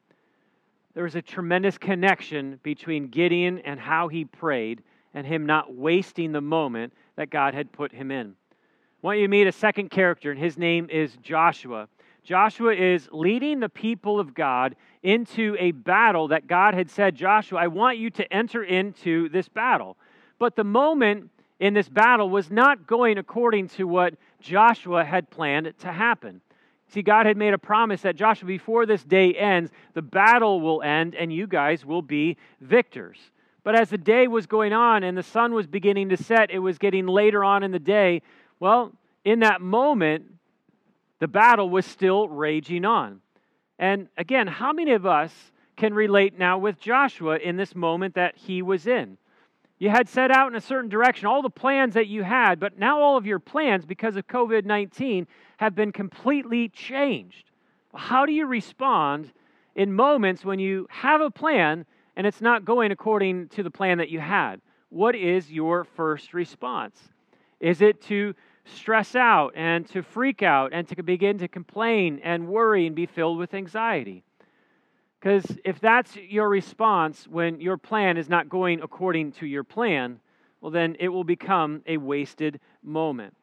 There 0.92 1.04
was 1.04 1.16
a 1.16 1.22
tremendous 1.22 1.78
connection 1.78 2.60
between 2.62 3.08
Gideon 3.08 3.60
and 3.60 3.80
how 3.80 4.08
he 4.08 4.26
prayed 4.26 4.82
and 5.14 5.26
him 5.26 5.46
not 5.46 5.74
wasting 5.74 6.32
the 6.32 6.42
moment 6.42 6.92
that 7.16 7.30
God 7.30 7.54
had 7.54 7.72
put 7.72 7.92
him 7.92 8.10
in. 8.10 8.28
I 8.28 9.06
want 9.06 9.20
you 9.20 9.24
to 9.24 9.30
meet 9.30 9.46
a 9.46 9.52
second 9.52 9.90
character, 9.90 10.30
and 10.30 10.38
his 10.38 10.58
name 10.58 10.88
is 10.90 11.16
Joshua. 11.22 11.88
Joshua 12.24 12.74
is 12.74 13.08
leading 13.10 13.60
the 13.60 13.68
people 13.68 14.20
of 14.20 14.34
God 14.34 14.76
into 15.02 15.56
a 15.58 15.72
battle 15.72 16.28
that 16.28 16.46
God 16.46 16.74
had 16.74 16.88
said, 16.88 17.16
Joshua, 17.16 17.60
I 17.60 17.66
want 17.66 17.98
you 17.98 18.10
to 18.10 18.32
enter 18.32 18.62
into 18.62 19.28
this 19.28 19.48
battle. 19.48 19.96
But 20.38 20.54
the 20.54 20.64
moment 20.64 21.30
in 21.58 21.74
this 21.74 21.88
battle 21.88 22.28
was 22.28 22.50
not 22.50 22.86
going 22.86 23.18
according 23.18 23.68
to 23.68 23.84
what 23.84 24.14
Joshua 24.40 25.04
had 25.04 25.30
planned 25.30 25.72
to 25.80 25.92
happen. 25.92 26.40
See, 26.88 27.02
God 27.02 27.26
had 27.26 27.36
made 27.36 27.54
a 27.54 27.58
promise 27.58 28.02
that 28.02 28.16
Joshua, 28.16 28.46
before 28.46 28.84
this 28.84 29.02
day 29.02 29.32
ends, 29.34 29.70
the 29.94 30.02
battle 30.02 30.60
will 30.60 30.82
end 30.82 31.14
and 31.14 31.32
you 31.32 31.46
guys 31.46 31.86
will 31.86 32.02
be 32.02 32.36
victors. 32.60 33.18
But 33.64 33.74
as 33.74 33.90
the 33.90 33.98
day 33.98 34.28
was 34.28 34.46
going 34.46 34.72
on 34.72 35.02
and 35.02 35.16
the 35.16 35.22
sun 35.22 35.54
was 35.54 35.66
beginning 35.66 36.10
to 36.10 36.16
set, 36.16 36.50
it 36.50 36.58
was 36.58 36.78
getting 36.78 37.06
later 37.06 37.42
on 37.44 37.62
in 37.62 37.70
the 37.70 37.78
day. 37.78 38.22
Well, 38.60 38.92
in 39.24 39.40
that 39.40 39.60
moment, 39.60 40.26
the 41.22 41.28
battle 41.28 41.70
was 41.70 41.86
still 41.86 42.26
raging 42.26 42.84
on. 42.84 43.20
And 43.78 44.08
again, 44.18 44.48
how 44.48 44.72
many 44.72 44.90
of 44.90 45.06
us 45.06 45.32
can 45.76 45.94
relate 45.94 46.36
now 46.36 46.58
with 46.58 46.80
Joshua 46.80 47.36
in 47.36 47.56
this 47.56 47.76
moment 47.76 48.16
that 48.16 48.36
he 48.36 48.60
was 48.60 48.88
in? 48.88 49.18
You 49.78 49.88
had 49.90 50.08
set 50.08 50.32
out 50.32 50.50
in 50.50 50.56
a 50.56 50.60
certain 50.60 50.90
direction, 50.90 51.28
all 51.28 51.40
the 51.40 51.48
plans 51.48 51.94
that 51.94 52.08
you 52.08 52.24
had, 52.24 52.58
but 52.58 52.76
now 52.76 53.00
all 53.00 53.16
of 53.16 53.24
your 53.24 53.38
plans, 53.38 53.86
because 53.86 54.16
of 54.16 54.26
COVID 54.26 54.64
19, 54.64 55.28
have 55.58 55.76
been 55.76 55.92
completely 55.92 56.68
changed. 56.68 57.52
How 57.94 58.26
do 58.26 58.32
you 58.32 58.46
respond 58.46 59.30
in 59.76 59.92
moments 59.92 60.44
when 60.44 60.58
you 60.58 60.88
have 60.90 61.20
a 61.20 61.30
plan 61.30 61.86
and 62.16 62.26
it's 62.26 62.40
not 62.40 62.64
going 62.64 62.90
according 62.90 63.46
to 63.50 63.62
the 63.62 63.70
plan 63.70 63.98
that 63.98 64.08
you 64.08 64.18
had? 64.18 64.60
What 64.88 65.14
is 65.14 65.52
your 65.52 65.84
first 65.84 66.34
response? 66.34 66.98
Is 67.60 67.80
it 67.80 68.02
to 68.06 68.34
stress 68.64 69.14
out 69.14 69.52
and 69.56 69.88
to 69.88 70.02
freak 70.02 70.42
out 70.42 70.72
and 70.72 70.86
to 70.88 71.02
begin 71.02 71.38
to 71.38 71.48
complain 71.48 72.20
and 72.22 72.48
worry 72.48 72.86
and 72.86 72.94
be 72.94 73.06
filled 73.06 73.38
with 73.38 73.54
anxiety? 73.54 74.24
Because 75.20 75.44
if 75.64 75.78
that's 75.78 76.16
your 76.16 76.48
response 76.48 77.28
when 77.28 77.60
your 77.60 77.76
plan 77.76 78.16
is 78.16 78.28
not 78.28 78.48
going 78.48 78.80
according 78.82 79.32
to 79.32 79.46
your 79.46 79.62
plan, 79.62 80.18
well, 80.60 80.72
then 80.72 80.96
it 80.98 81.08
will 81.08 81.24
become 81.24 81.82
a 81.86 81.96
wasted 81.96 82.60
moment. 82.82 83.34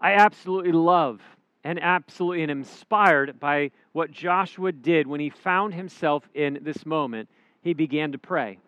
I 0.00 0.12
absolutely 0.12 0.72
love 0.72 1.20
and 1.64 1.82
absolutely 1.82 2.42
am 2.42 2.50
inspired 2.50 3.40
by 3.40 3.70
what 3.92 4.10
Joshua 4.10 4.72
did 4.72 5.06
when 5.06 5.20
he 5.20 5.30
found 5.30 5.74
himself 5.74 6.28
in 6.34 6.58
this 6.62 6.86
moment. 6.86 7.28
He 7.62 7.74
began 7.74 8.12
to 8.12 8.18
pray. 8.18 8.58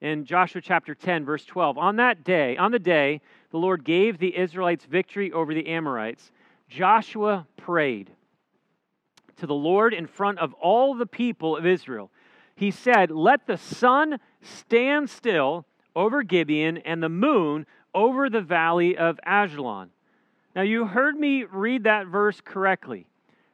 In 0.00 0.24
Joshua 0.24 0.60
chapter 0.60 0.94
10, 0.94 1.24
verse 1.24 1.44
12, 1.44 1.76
on 1.76 1.96
that 1.96 2.24
day, 2.24 2.56
on 2.56 2.72
the 2.72 2.78
day 2.78 3.20
the 3.50 3.58
Lord 3.58 3.84
gave 3.84 4.18
the 4.18 4.36
Israelites 4.36 4.84
victory 4.84 5.32
over 5.32 5.54
the 5.54 5.68
Amorites, 5.68 6.30
Joshua 6.68 7.46
prayed 7.56 8.10
to 9.36 9.46
the 9.46 9.54
Lord 9.54 9.94
in 9.94 10.06
front 10.06 10.38
of 10.38 10.52
all 10.54 10.94
the 10.94 11.06
people 11.06 11.56
of 11.56 11.64
Israel. 11.64 12.10
He 12.54 12.70
said, 12.70 13.10
Let 13.10 13.46
the 13.46 13.56
sun 13.56 14.18
stand 14.42 15.08
still 15.08 15.64
over 15.94 16.22
Gibeon 16.22 16.78
and 16.78 17.02
the 17.02 17.08
moon 17.08 17.66
over 17.94 18.28
the 18.28 18.42
valley 18.42 18.96
of 18.96 19.18
Ajalon. 19.24 19.90
Now, 20.54 20.62
you 20.62 20.86
heard 20.86 21.16
me 21.16 21.44
read 21.44 21.84
that 21.84 22.08
verse 22.08 22.40
correctly. 22.44 23.06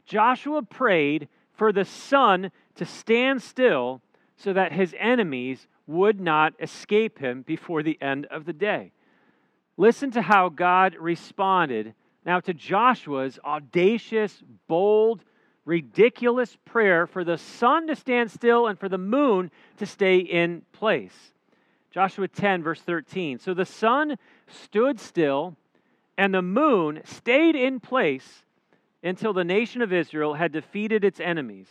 Joshua 0.06 0.62
prayed 0.62 1.28
for 1.52 1.72
the 1.72 1.84
sun 1.84 2.50
to 2.76 2.84
stand 2.84 3.42
still 3.42 4.00
so 4.36 4.52
that 4.52 4.72
his 4.72 4.94
enemies 4.98 5.68
would 5.86 6.18
not 6.18 6.54
escape 6.58 7.18
him 7.18 7.42
before 7.42 7.82
the 7.82 8.00
end 8.00 8.26
of 8.26 8.46
the 8.46 8.52
day. 8.52 8.92
Listen 9.76 10.10
to 10.12 10.22
how 10.22 10.48
God 10.48 10.96
responded 10.98 11.94
now 12.24 12.40
to 12.40 12.54
Joshua's 12.54 13.38
audacious, 13.44 14.42
bold, 14.66 15.22
ridiculous 15.64 16.56
prayer 16.64 17.06
for 17.06 17.24
the 17.24 17.38
sun 17.38 17.86
to 17.88 17.96
stand 17.96 18.30
still 18.30 18.66
and 18.66 18.78
for 18.78 18.88
the 18.88 18.98
moon 18.98 19.50
to 19.78 19.86
stay 19.86 20.18
in 20.18 20.62
place. 20.72 21.32
Joshua 21.90 22.28
10, 22.28 22.62
verse 22.62 22.80
13. 22.80 23.38
So 23.38 23.54
the 23.54 23.64
sun 23.64 24.16
stood 24.48 25.00
still 25.00 25.56
and 26.16 26.32
the 26.34 26.42
moon 26.42 27.00
stayed 27.04 27.56
in 27.56 27.80
place 27.80 28.44
until 29.02 29.32
the 29.32 29.44
nation 29.44 29.82
of 29.82 29.92
Israel 29.92 30.34
had 30.34 30.52
defeated 30.52 31.04
its 31.04 31.20
enemies. 31.20 31.68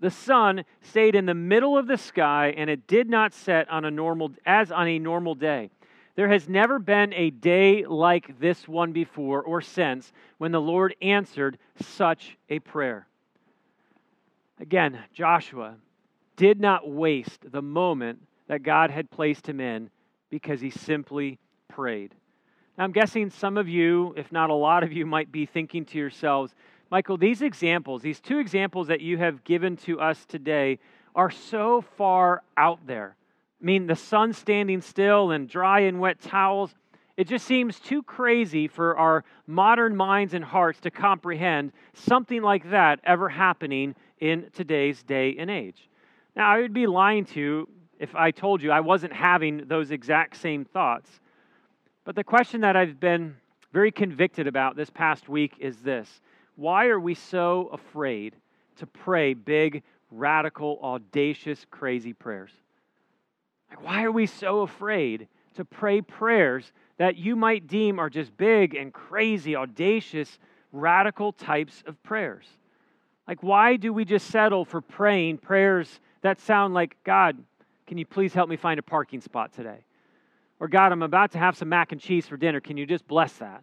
The 0.00 0.10
sun 0.10 0.64
stayed 0.80 1.14
in 1.14 1.26
the 1.26 1.34
middle 1.34 1.76
of 1.76 1.86
the 1.86 1.98
sky 1.98 2.54
and 2.56 2.70
it 2.70 2.86
did 2.86 3.08
not 3.08 3.34
set 3.34 3.68
on 3.68 3.84
a 3.84 3.90
normal 3.90 4.32
as 4.46 4.70
on 4.70 4.86
a 4.86 4.98
normal 4.98 5.34
day. 5.34 5.70
There 6.18 6.30
has 6.30 6.48
never 6.48 6.80
been 6.80 7.14
a 7.14 7.30
day 7.30 7.84
like 7.84 8.40
this 8.40 8.66
one 8.66 8.90
before 8.90 9.40
or 9.40 9.60
since 9.60 10.12
when 10.38 10.50
the 10.50 10.60
Lord 10.60 10.96
answered 11.00 11.58
such 11.80 12.36
a 12.50 12.58
prayer. 12.58 13.06
Again, 14.58 14.98
Joshua 15.14 15.76
did 16.34 16.60
not 16.60 16.90
waste 16.90 17.52
the 17.52 17.62
moment 17.62 18.20
that 18.48 18.64
God 18.64 18.90
had 18.90 19.12
placed 19.12 19.48
him 19.48 19.60
in 19.60 19.90
because 20.28 20.60
he 20.60 20.70
simply 20.70 21.38
prayed. 21.68 22.16
Now, 22.76 22.82
I'm 22.82 22.90
guessing 22.90 23.30
some 23.30 23.56
of 23.56 23.68
you, 23.68 24.12
if 24.16 24.32
not 24.32 24.50
a 24.50 24.54
lot 24.54 24.82
of 24.82 24.92
you, 24.92 25.06
might 25.06 25.30
be 25.30 25.46
thinking 25.46 25.84
to 25.84 25.98
yourselves, 25.98 26.52
Michael, 26.90 27.16
these 27.16 27.42
examples, 27.42 28.02
these 28.02 28.18
two 28.18 28.40
examples 28.40 28.88
that 28.88 29.00
you 29.00 29.18
have 29.18 29.44
given 29.44 29.76
to 29.76 30.00
us 30.00 30.26
today, 30.26 30.80
are 31.14 31.30
so 31.30 31.80
far 31.96 32.42
out 32.56 32.84
there. 32.88 33.14
Mean, 33.60 33.86
the 33.86 33.96
sun 33.96 34.32
standing 34.32 34.80
still 34.80 35.30
and 35.30 35.48
dry 35.48 35.80
and 35.80 35.98
wet 35.98 36.20
towels. 36.20 36.74
It 37.16 37.26
just 37.26 37.44
seems 37.44 37.80
too 37.80 38.04
crazy 38.04 38.68
for 38.68 38.96
our 38.96 39.24
modern 39.46 39.96
minds 39.96 40.34
and 40.34 40.44
hearts 40.44 40.78
to 40.80 40.90
comprehend 40.90 41.72
something 41.92 42.42
like 42.42 42.70
that 42.70 43.00
ever 43.02 43.28
happening 43.28 43.96
in 44.20 44.48
today's 44.54 45.02
day 45.02 45.34
and 45.38 45.50
age. 45.50 45.88
Now, 46.36 46.48
I 46.48 46.60
would 46.60 46.72
be 46.72 46.86
lying 46.86 47.24
to 47.26 47.40
you 47.40 47.68
if 47.98 48.14
I 48.14 48.30
told 48.30 48.62
you 48.62 48.70
I 48.70 48.80
wasn't 48.80 49.12
having 49.12 49.64
those 49.66 49.90
exact 49.90 50.36
same 50.36 50.64
thoughts. 50.64 51.10
But 52.04 52.14
the 52.14 52.24
question 52.24 52.60
that 52.60 52.76
I've 52.76 53.00
been 53.00 53.36
very 53.72 53.90
convicted 53.90 54.46
about 54.46 54.76
this 54.76 54.90
past 54.90 55.28
week 55.28 55.54
is 55.58 55.78
this 55.78 56.20
Why 56.56 56.86
are 56.86 57.00
we 57.00 57.14
so 57.14 57.68
afraid 57.72 58.36
to 58.76 58.86
pray 58.86 59.34
big, 59.34 59.82
radical, 60.10 60.78
audacious, 60.82 61.66
crazy 61.70 62.12
prayers? 62.12 62.52
Like, 63.70 63.82
why 63.82 64.04
are 64.04 64.12
we 64.12 64.26
so 64.26 64.60
afraid 64.60 65.28
to 65.54 65.64
pray 65.64 66.00
prayers 66.00 66.72
that 66.98 67.16
you 67.16 67.36
might 67.36 67.66
deem 67.66 67.98
are 67.98 68.10
just 68.10 68.36
big 68.36 68.74
and 68.74 68.92
crazy, 68.92 69.54
audacious, 69.56 70.38
radical 70.72 71.32
types 71.32 71.82
of 71.86 72.02
prayers? 72.02 72.46
Like, 73.26 73.42
why 73.42 73.76
do 73.76 73.92
we 73.92 74.04
just 74.04 74.28
settle 74.28 74.64
for 74.64 74.80
praying 74.80 75.38
prayers 75.38 76.00
that 76.22 76.40
sound 76.40 76.74
like, 76.74 76.96
God, 77.04 77.36
can 77.86 77.98
you 77.98 78.06
please 78.06 78.32
help 78.32 78.48
me 78.48 78.56
find 78.56 78.78
a 78.78 78.82
parking 78.82 79.20
spot 79.20 79.52
today? 79.52 79.84
Or, 80.60 80.68
God, 80.68 80.92
I'm 80.92 81.02
about 81.02 81.32
to 81.32 81.38
have 81.38 81.56
some 81.56 81.68
mac 81.68 81.92
and 81.92 82.00
cheese 82.00 82.26
for 82.26 82.36
dinner. 82.36 82.60
Can 82.60 82.76
you 82.76 82.86
just 82.86 83.06
bless 83.06 83.34
that? 83.34 83.62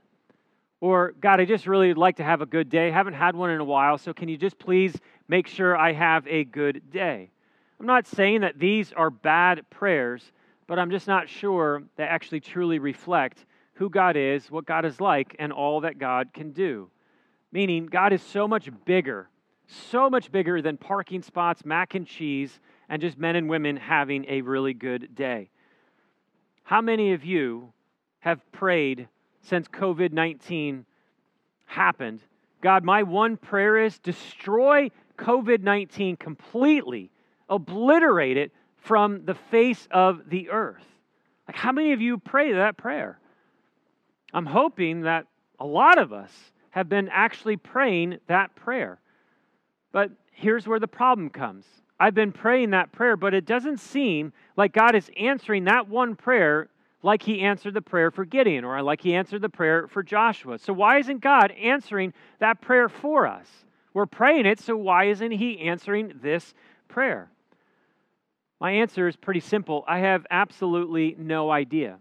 Or, 0.82 1.14
God, 1.20 1.42
I 1.42 1.46
just 1.46 1.68
really 1.68 1.94
like 1.94 2.18
to 2.18 2.24
have 2.24 2.42
a 2.42 2.46
good 2.46 2.70
day. 2.70 2.92
Haven't 2.92 3.16
had 3.16 3.36
one 3.36 3.50
in 3.50 3.60
a 3.60 3.66
while, 3.66 3.98
so 3.98 4.14
can 4.14 4.30
you 4.30 4.38
just 4.38 4.60
please 4.60 4.96
make 5.28 5.48
sure 5.48 5.76
I 5.76 5.94
have 5.94 6.28
a 6.28 6.44
good 6.44 6.92
day? 6.92 7.32
I'm 7.80 7.86
not 7.86 8.08
saying 8.08 8.42
that 8.42 8.60
these 8.60 8.94
are 8.94 9.10
bad 9.10 9.70
prayers, 9.70 10.32
but 10.68 10.80
I'm 10.80 10.92
just 10.92 11.08
not 11.08 11.30
sure 11.30 11.84
they 11.98 12.04
actually 12.04 12.40
truly 12.40 12.80
reflect 12.80 13.46
who 13.74 13.90
God 13.90 14.16
is, 14.16 14.50
what 14.50 14.66
God 14.66 14.86
is 14.86 15.02
like, 15.02 15.36
and 15.38 15.52
all 15.52 15.82
that 15.82 16.00
God 16.00 16.34
can 16.34 16.52
do. 16.52 16.90
Meaning, 17.52 17.86
God 17.86 18.14
is 18.14 18.22
so 18.22 18.48
much 18.48 18.70
bigger 18.86 19.30
so 19.68 20.10
much 20.10 20.32
bigger 20.32 20.62
than 20.62 20.78
parking 20.78 21.22
spots, 21.22 21.66
mac 21.66 21.96
and 21.96 22.06
cheese, 22.06 22.60
and 22.90 23.02
just 23.02 23.18
men 23.18 23.36
and 23.36 23.50
women 23.50 23.78
having 23.78 24.26
a 24.28 24.42
really 24.42 24.74
good 24.74 25.16
day. 25.16 25.50
How 26.64 26.82
many 26.82 27.14
of 27.14 27.24
you 27.24 27.74
have 28.20 28.40
prayed 28.52 29.08
since 29.42 29.68
COVID 29.68 30.12
19 30.12 30.86
happened? 31.66 32.22
God, 32.62 32.84
my 32.84 33.04
one 33.04 33.38
prayer 33.38 33.78
is 33.78 34.00
destroy 34.00 34.90
COVID 35.18 35.62
19 35.62 36.18
completely, 36.18 37.12
obliterate 37.50 38.38
it 38.38 38.52
from 38.78 39.26
the 39.26 39.36
face 39.36 39.88
of 39.92 40.30
the 40.30 40.50
earth. 40.50 40.84
Like, 41.48 41.58
how 41.58 41.72
many 41.72 41.94
of 41.94 42.02
you 42.02 42.18
pray 42.18 42.54
that 42.54 42.78
prayer? 42.78 43.20
I'm 44.34 44.46
hoping 44.46 45.02
that 45.02 45.28
a 45.60 45.66
lot 45.66 45.98
of 45.98 46.12
us 46.12 46.32
have 46.72 46.90
been 46.90 47.10
actually 47.10 47.58
praying 47.58 48.18
that 48.28 48.56
prayer. 48.56 49.00
But 49.92 50.12
here's 50.32 50.68
where 50.68 50.80
the 50.80 50.88
problem 50.88 51.30
comes. 51.30 51.66
I've 52.00 52.14
been 52.14 52.34
praying 52.34 52.72
that 52.72 52.92
prayer, 52.92 53.16
but 53.16 53.34
it 53.34 53.46
doesn't 53.46 53.80
seem 53.80 54.34
like 54.58 54.74
God 54.74 54.96
is 54.96 55.10
answering 55.18 55.64
that 55.66 55.88
one 55.88 56.16
prayer 56.16 56.68
like 57.02 57.22
he 57.22 57.42
answered 57.42 57.76
the 57.76 57.82
prayer 57.82 58.12
for 58.12 58.26
Gideon 58.26 58.66
or 58.66 58.82
like 58.82 59.00
he 59.00 59.14
answered 59.14 59.42
the 59.42 59.50
prayer 59.50 59.88
for 59.88 60.04
Joshua. 60.04 60.58
So, 60.58 60.74
why 60.74 60.98
isn't 60.98 61.22
God 61.22 61.52
answering 61.52 62.14
that 62.40 62.60
prayer 62.62 62.90
for 62.90 63.28
us? 63.28 63.48
We're 63.94 64.08
praying 64.08 64.46
it, 64.46 64.60
so 64.60 64.76
why 64.76 65.06
isn't 65.06 65.32
he 65.32 65.60
answering 65.60 66.20
this 66.22 66.54
prayer? 66.90 67.30
My 68.60 68.72
answer 68.72 69.08
is 69.08 69.16
pretty 69.16 69.40
simple 69.40 69.84
I 69.88 70.00
have 70.00 70.26
absolutely 70.30 71.16
no 71.18 71.52
idea. 71.52 71.98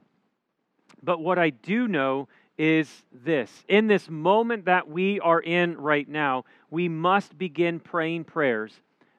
But 1.02 1.20
what 1.20 1.38
I 1.38 1.50
do 1.50 1.88
know 1.88 2.28
is 2.56 3.02
this 3.12 3.64
in 3.68 3.88
this 3.88 4.08
moment 4.08 4.66
that 4.66 4.88
we 4.88 5.20
are 5.20 5.40
in 5.40 5.76
right 5.76 6.08
now, 6.08 6.44
we 6.70 6.88
must 6.88 7.36
begin 7.36 7.80
praying 7.80 8.24
prayers 8.24 8.72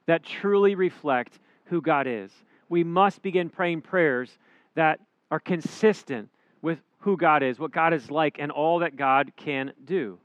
that 0.05 0.23
truly 0.23 0.75
reflect 0.75 1.39
who 1.65 1.81
God 1.81 2.07
is. 2.07 2.31
We 2.69 2.83
must 2.83 3.21
begin 3.21 3.49
praying 3.49 3.81
prayers 3.81 4.37
that 4.75 4.99
are 5.29 5.39
consistent 5.39 6.29
with 6.61 6.79
who 6.99 7.17
God 7.17 7.43
is, 7.43 7.59
what 7.59 7.71
God 7.71 7.93
is 7.93 8.09
like, 8.09 8.37
and 8.39 8.51
all 8.51 8.79
that 8.79 8.95
God 8.95 9.33
can 9.35 9.73
do. 9.83 10.17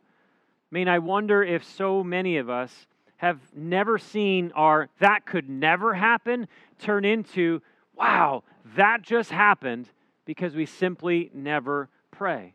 I 0.70 0.74
mean, 0.74 0.88
I 0.88 1.00
wonder 1.00 1.42
if 1.42 1.64
so 1.64 2.04
many 2.04 2.36
of 2.36 2.48
us 2.48 2.86
have 3.20 3.38
never 3.54 3.98
seen 3.98 4.50
our 4.54 4.88
that 4.98 5.26
could 5.26 5.46
never 5.46 5.92
happen 5.92 6.48
turn 6.78 7.04
into, 7.04 7.61
wow, 7.94 8.42
that 8.76 9.02
just 9.02 9.30
happened 9.30 9.87
because 10.24 10.54
we 10.54 10.64
simply 10.64 11.30
never 11.35 11.90
pray. 12.11 12.54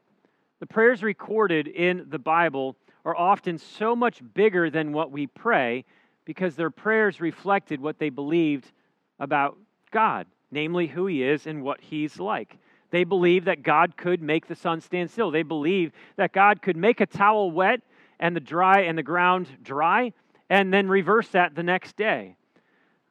The 0.60 0.66
prayers 0.66 1.04
recorded 1.04 1.68
in 1.68 2.08
the 2.10 2.18
Bible 2.18 2.76
are 3.06 3.16
often 3.16 3.60
so 3.60 3.96
much 3.96 4.24
bigger 4.34 4.72
than 4.72 4.92
what 4.92 5.12
we 5.12 5.28
pray 5.28 5.86
because 6.26 6.56
their 6.56 6.72
prayers 6.72 7.22
reflected 7.22 7.80
what 7.80 8.00
they 8.00 8.10
believed 8.10 8.72
about 9.20 9.60
God, 9.92 10.26
namely 10.50 10.88
who 10.88 11.06
He 11.06 11.22
is 11.22 11.46
and 11.46 11.62
what 11.62 11.80
He's 11.80 12.20
like. 12.20 12.58
They 12.90 13.04
believed 13.04 13.46
that 13.46 13.62
God 13.62 13.98
could 13.98 14.20
make 14.20 14.48
the 14.48 14.56
sun 14.56 14.82
stand 14.82 15.12
still. 15.12 15.30
They 15.30 15.44
believed 15.44 15.94
that 16.16 16.34
God 16.34 16.64
could 16.64 16.76
make 16.76 17.02
a 17.02 17.06
towel 17.06 17.52
wet 17.52 17.82
and 18.20 18.36
the 18.36 18.40
dry 18.40 18.82
and 18.82 18.98
the 18.98 19.04
ground 19.04 19.48
dry 19.62 20.12
and 20.50 20.74
then 20.74 20.88
reverse 20.88 21.30
that 21.30 21.56
the 21.56 21.64
next 21.64 21.96
day. 21.96 22.36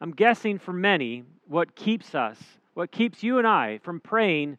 I'm 0.00 0.12
guessing 0.12 0.58
for 0.58 0.72
many 0.72 1.24
what 1.46 1.74
keeps 1.74 2.14
us, 2.14 2.38
what 2.74 2.90
keeps 2.90 3.22
you 3.22 3.38
and 3.38 3.46
I 3.46 3.78
from 3.78 4.00
praying 4.00 4.58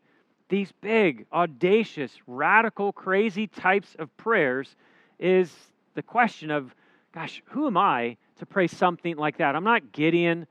these 0.50 0.72
big, 0.82 1.26
audacious, 1.34 2.12
radical, 2.28 2.94
crazy 2.94 3.48
types 3.48 3.96
of 3.98 4.16
prayers 4.18 4.76
is 5.20 5.52
the 5.96 6.04
question 6.04 6.52
of, 6.52 6.76
gosh, 7.14 7.42
who 7.46 7.68
am 7.68 7.78
I 7.78 8.18
to 8.38 8.46
pray 8.46 8.68
something 8.68 9.18
like 9.18 9.38
that? 9.38 9.56
I'm 9.56 9.64
not 9.64 9.92
Gideon. 9.92 10.46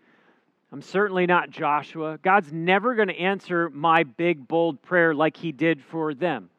I'm 0.72 0.82
certainly 0.82 1.26
not 1.26 1.50
Joshua. 1.50 2.18
God's 2.22 2.52
never 2.52 2.96
going 2.96 3.08
to 3.08 3.18
answer 3.18 3.70
my 3.70 4.02
big, 4.02 4.48
bold 4.48 4.82
prayer 4.82 5.14
like 5.14 5.36
he 5.36 5.52
did 5.52 5.80
for 5.80 6.14
them. 6.14 6.50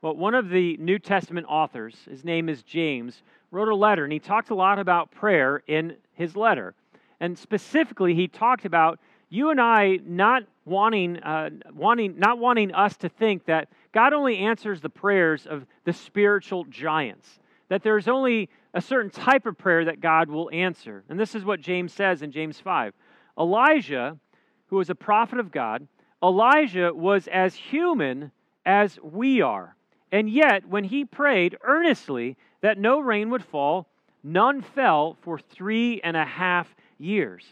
Well, 0.00 0.16
one 0.16 0.34
of 0.34 0.48
the 0.48 0.76
New 0.78 0.98
Testament 0.98 1.46
authors, 1.48 1.96
his 2.08 2.24
name 2.24 2.48
is 2.48 2.62
James, 2.62 3.22
wrote 3.56 3.68
a 3.68 3.74
letter, 3.74 4.04
and 4.04 4.12
he 4.12 4.18
talked 4.18 4.50
a 4.50 4.54
lot 4.54 4.78
about 4.78 5.10
prayer 5.10 5.62
in 5.66 5.96
his 6.12 6.36
letter. 6.36 6.74
And 7.20 7.38
specifically, 7.38 8.14
he 8.14 8.28
talked 8.28 8.66
about 8.66 9.00
you 9.30 9.50
and 9.50 9.60
I 9.60 9.98
not 10.04 10.42
wanting, 10.66 11.16
uh, 11.18 11.50
wanting, 11.74 12.18
not 12.18 12.38
wanting 12.38 12.74
us 12.74 12.96
to 12.98 13.08
think 13.08 13.46
that 13.46 13.68
God 13.92 14.12
only 14.12 14.38
answers 14.38 14.80
the 14.80 14.90
prayers 14.90 15.46
of 15.46 15.64
the 15.84 15.92
spiritual 15.92 16.64
giants, 16.64 17.40
that 17.68 17.82
there's 17.82 18.08
only 18.08 18.50
a 18.74 18.80
certain 18.80 19.10
type 19.10 19.46
of 19.46 19.56
prayer 19.56 19.86
that 19.86 20.00
God 20.00 20.28
will 20.28 20.50
answer. 20.52 21.02
And 21.08 21.18
this 21.18 21.34
is 21.34 21.44
what 21.44 21.60
James 21.60 21.94
says 21.94 22.20
in 22.20 22.30
James 22.30 22.60
5. 22.60 22.92
Elijah, 23.38 24.18
who 24.66 24.76
was 24.76 24.90
a 24.90 24.94
prophet 24.94 25.38
of 25.38 25.50
God, 25.50 25.88
Elijah 26.22 26.92
was 26.92 27.26
as 27.28 27.54
human 27.54 28.32
as 28.66 28.98
we 29.02 29.40
are. 29.40 29.76
And 30.12 30.30
yet, 30.30 30.68
when 30.68 30.84
he 30.84 31.04
prayed 31.04 31.56
earnestly 31.62 32.36
that 32.60 32.78
no 32.78 33.00
rain 33.00 33.30
would 33.30 33.44
fall, 33.44 33.88
none 34.22 34.62
fell 34.62 35.16
for 35.20 35.38
three 35.38 36.00
and 36.02 36.16
a 36.16 36.24
half 36.24 36.74
years. 36.98 37.44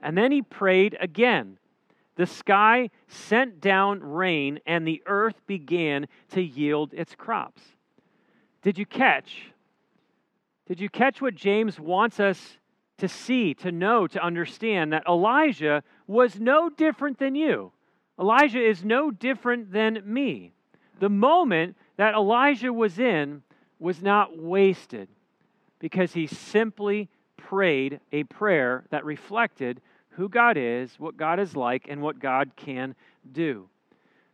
And 0.00 0.16
then 0.16 0.32
he 0.32 0.42
prayed 0.42 0.96
again. 1.00 1.58
The 2.14 2.26
sky 2.26 2.90
sent 3.08 3.60
down 3.60 4.00
rain, 4.00 4.60
and 4.66 4.86
the 4.86 5.02
earth 5.06 5.46
began 5.46 6.06
to 6.30 6.40
yield 6.40 6.94
its 6.94 7.14
crops. 7.14 7.60
Did 8.62 8.78
you 8.78 8.86
catch? 8.86 9.52
Did 10.66 10.80
you 10.80 10.88
catch 10.88 11.20
what 11.20 11.34
James 11.34 11.78
wants 11.78 12.18
us 12.18 12.56
to 12.98 13.08
see, 13.08 13.54
to 13.54 13.70
know, 13.70 14.06
to 14.06 14.22
understand 14.22 14.92
that 14.92 15.06
Elijah 15.06 15.82
was 16.06 16.40
no 16.40 16.70
different 16.70 17.18
than 17.18 17.34
you. 17.34 17.72
Elijah 18.18 18.62
is 18.62 18.84
no 18.84 19.10
different 19.10 19.72
than 19.72 20.02
me. 20.04 20.52
The 20.98 21.10
moment 21.10 21.76
that 21.96 22.14
Elijah 22.14 22.72
was 22.72 22.98
in 22.98 23.42
was 23.78 24.02
not 24.02 24.38
wasted 24.38 25.08
because 25.78 26.12
he 26.12 26.26
simply 26.26 27.08
prayed 27.36 28.00
a 28.12 28.24
prayer 28.24 28.84
that 28.90 29.04
reflected 29.04 29.80
who 30.10 30.28
God 30.28 30.56
is, 30.56 30.98
what 30.98 31.16
God 31.16 31.38
is 31.38 31.54
like, 31.54 31.86
and 31.88 32.00
what 32.00 32.18
God 32.18 32.52
can 32.56 32.94
do. 33.32 33.68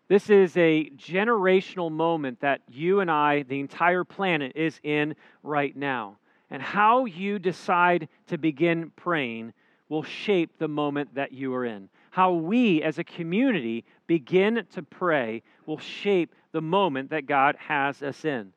This 0.08 0.30
is 0.30 0.56
a 0.56 0.90
generational 0.90 1.90
moment 1.90 2.40
that 2.40 2.60
you 2.70 3.00
and 3.00 3.10
I, 3.10 3.42
the 3.42 3.60
entire 3.60 4.04
planet, 4.04 4.52
is 4.54 4.78
in 4.82 5.16
right 5.42 5.76
now. 5.76 6.18
And 6.50 6.62
how 6.62 7.06
you 7.06 7.38
decide 7.38 8.08
to 8.26 8.38
begin 8.38 8.92
praying 8.94 9.54
will 9.88 10.02
shape 10.02 10.58
the 10.58 10.68
moment 10.68 11.14
that 11.14 11.32
you 11.32 11.54
are 11.54 11.64
in. 11.64 11.88
How 12.10 12.32
we 12.32 12.82
as 12.82 12.98
a 12.98 13.04
community 13.04 13.84
begin 14.12 14.66
to 14.70 14.82
pray 14.82 15.42
will 15.64 15.78
shape 15.78 16.34
the 16.52 16.60
moment 16.60 17.08
that 17.08 17.24
God 17.24 17.56
has 17.56 18.02
us 18.02 18.26
in. 18.26 18.52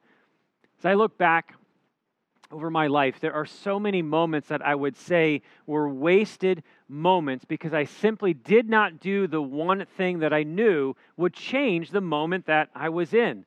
As 0.79 0.85
I 0.85 0.95
look 0.95 1.17
back 1.17 1.53
over 2.51 2.69
my 2.69 2.87
life, 2.87 3.21
there 3.21 3.33
are 3.33 3.45
so 3.45 3.79
many 3.79 4.01
moments 4.01 4.49
that 4.49 4.61
I 4.61 4.75
would 4.75 4.97
say 4.97 5.41
were 5.65 5.87
wasted 5.87 6.61
moments 6.89 7.45
because 7.45 7.73
I 7.73 7.85
simply 7.85 8.33
did 8.33 8.69
not 8.69 8.99
do 8.99 9.27
the 9.27 9.41
one 9.41 9.85
thing 9.95 10.19
that 10.19 10.33
I 10.33 10.43
knew 10.43 10.93
would 11.15 11.33
change 11.33 11.89
the 11.89 12.01
moment 12.01 12.47
that 12.47 12.69
I 12.75 12.89
was 12.89 13.13
in 13.13 13.45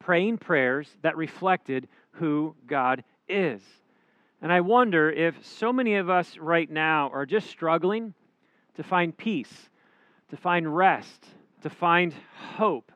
praying 0.00 0.36
prayers 0.36 0.86
that 1.00 1.16
reflected 1.16 1.88
who 2.10 2.54
God 2.66 3.04
is. 3.26 3.62
And 4.42 4.52
I 4.52 4.60
wonder 4.60 5.10
if 5.10 5.46
so 5.46 5.72
many 5.72 5.94
of 5.94 6.10
us 6.10 6.36
right 6.36 6.68
now 6.68 7.08
are 7.10 7.24
just 7.24 7.48
struggling 7.48 8.12
to 8.74 8.82
find 8.82 9.16
peace, 9.16 9.70
to 10.32 10.36
find 10.38 10.74
rest, 10.74 11.26
to 11.60 11.68
find 11.68 12.14
hope 12.56 12.90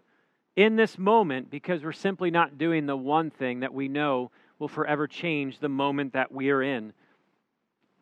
in 0.56 0.74
this 0.74 0.96
moment 0.96 1.50
because 1.50 1.84
we're 1.84 1.92
simply 1.92 2.30
not 2.30 2.56
doing 2.56 2.86
the 2.86 2.96
one 2.96 3.28
thing 3.28 3.60
that 3.60 3.74
we 3.74 3.88
know 3.88 4.30
will 4.58 4.68
forever 4.68 5.06
change 5.06 5.58
the 5.58 5.68
moment 5.68 6.14
that 6.14 6.32
we 6.32 6.48
are 6.48 6.62
in. 6.62 6.94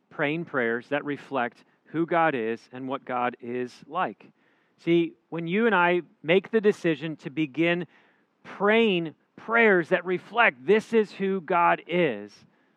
Praying 0.09 0.45
prayers 0.45 0.87
that 0.91 1.05
reflect 1.05 1.65
who 1.87 2.07
God 2.07 2.37
is 2.37 2.61
and 2.73 2.87
what 2.87 3.05
God 3.05 3.37
is 3.41 3.75
like. 3.89 4.25
See, 4.85 5.15
when 5.31 5.49
you 5.49 5.67
and 5.67 5.75
I 5.75 6.03
make 6.23 6.53
the 6.53 6.61
decision 6.61 7.17
to 7.17 7.31
begin 7.31 7.89
praying 8.45 9.17
prayers 9.35 9.89
that 9.89 10.05
reflect 10.05 10.65
this 10.65 10.93
is 10.93 11.11
who 11.11 11.41
God 11.41 11.83
is, 11.89 12.33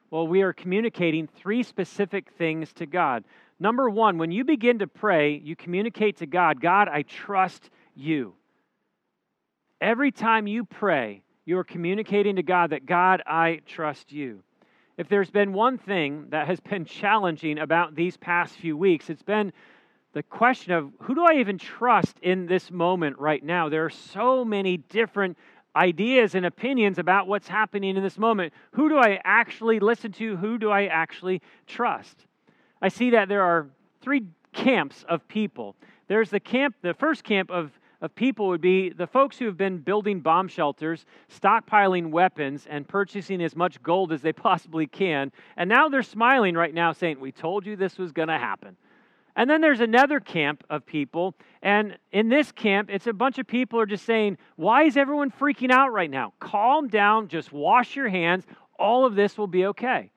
well, 0.09 0.27
we 0.27 0.41
are 0.41 0.53
communicating 0.53 1.27
three 1.27 1.61
specific 1.61 2.31
things 2.31 2.73
to 2.73 2.87
God. 2.87 3.25
Number 3.59 3.89
one, 3.89 4.17
when 4.17 4.31
you 4.31 4.43
begin 4.43 4.79
to 4.79 4.87
pray, 4.87 5.37
you 5.37 5.55
communicate 5.55 6.17
to 6.17 6.25
God, 6.25 6.61
God, 6.61 6.87
I 6.87 7.01
trust 7.01 7.69
you. 7.95 8.35
Every 9.81 10.11
time 10.11 10.47
you 10.47 10.63
pray, 10.63 11.23
you 11.45 11.57
are 11.57 11.63
communicating 11.63 12.35
to 12.35 12.43
God 12.43 12.71
that, 12.71 12.85
God, 12.85 13.23
I 13.25 13.61
trust 13.65 14.11
you. 14.11 14.43
If 14.97 15.07
there's 15.07 15.29
been 15.29 15.53
one 15.53 15.77
thing 15.77 16.27
that 16.29 16.47
has 16.47 16.59
been 16.59 16.85
challenging 16.85 17.59
about 17.59 17.95
these 17.95 18.17
past 18.17 18.55
few 18.55 18.77
weeks, 18.77 19.09
it's 19.09 19.23
been 19.23 19.53
the 20.13 20.23
question 20.23 20.73
of 20.73 20.91
who 21.01 21.15
do 21.15 21.25
I 21.25 21.35
even 21.35 21.57
trust 21.57 22.19
in 22.21 22.47
this 22.47 22.71
moment 22.71 23.19
right 23.19 23.43
now? 23.43 23.69
There 23.69 23.85
are 23.85 23.89
so 23.89 24.43
many 24.43 24.77
different 24.77 25.37
ideas 25.75 26.33
and 26.33 26.45
opinions 26.45 26.97
about 26.97 27.27
what's 27.27 27.47
happening 27.47 27.95
in 27.95 28.03
this 28.03 28.17
moment. 28.17 28.53
Who 28.71 28.89
do 28.89 28.97
I 28.97 29.19
actually 29.23 29.79
listen 29.79 30.11
to? 30.13 30.35
Who 30.37 30.57
do 30.57 30.71
I 30.71 30.85
actually 30.85 31.41
trust? 31.67 32.25
I 32.81 32.89
see 32.89 33.11
that 33.11 33.29
there 33.29 33.43
are 33.43 33.67
three 34.01 34.23
camps 34.53 35.05
of 35.07 35.27
people. 35.27 35.75
There's 36.07 36.29
the 36.29 36.39
camp, 36.39 36.75
the 36.81 36.93
first 36.93 37.23
camp 37.23 37.49
of, 37.51 37.71
of 38.01 38.13
people 38.15 38.47
would 38.47 38.61
be 38.61 38.89
the 38.89 39.07
folks 39.07 39.37
who 39.37 39.45
have 39.45 39.57
been 39.57 39.79
building 39.79 40.19
bomb 40.19 40.47
shelters, 40.47 41.05
stockpiling 41.29 42.11
weapons, 42.11 42.67
and 42.69 42.87
purchasing 42.87 43.41
as 43.41 43.55
much 43.55 43.81
gold 43.83 44.11
as 44.11 44.21
they 44.21 44.33
possibly 44.47 44.87
can. 44.87 45.31
And 45.55 45.69
now 45.69 45.89
they're 45.89 46.03
smiling 46.03 46.55
right 46.55 46.73
now, 46.73 46.91
saying, 46.93 47.19
We 47.19 47.31
told 47.31 47.65
you 47.65 47.75
this 47.75 47.97
was 47.97 48.11
going 48.11 48.29
to 48.29 48.37
happen. 48.37 48.77
And 49.35 49.47
then 49.47 49.61
there's 49.61 49.81
another 49.81 50.19
camp 50.19 50.63
of 50.67 50.83
people. 50.83 51.35
And 51.61 51.97
in 52.11 52.27
this 52.27 52.51
camp, 52.51 52.89
it's 52.89 53.05
a 53.05 53.13
bunch 53.13 53.37
of 53.37 53.45
people 53.45 53.79
are 53.79 53.85
just 53.85 54.05
saying, 54.05 54.37
Why 54.55 54.83
is 54.83 54.97
everyone 54.97 55.31
freaking 55.31 55.71
out 55.71 55.93
right 55.93 56.09
now? 56.09 56.33
Calm 56.39 56.87
down, 56.87 57.27
just 57.27 57.51
wash 57.51 57.95
your 57.95 58.09
hands. 58.09 58.45
All 58.79 59.05
of 59.05 59.15
this 59.15 59.37
will 59.37 59.47
be 59.47 59.65
okay. 59.67 60.11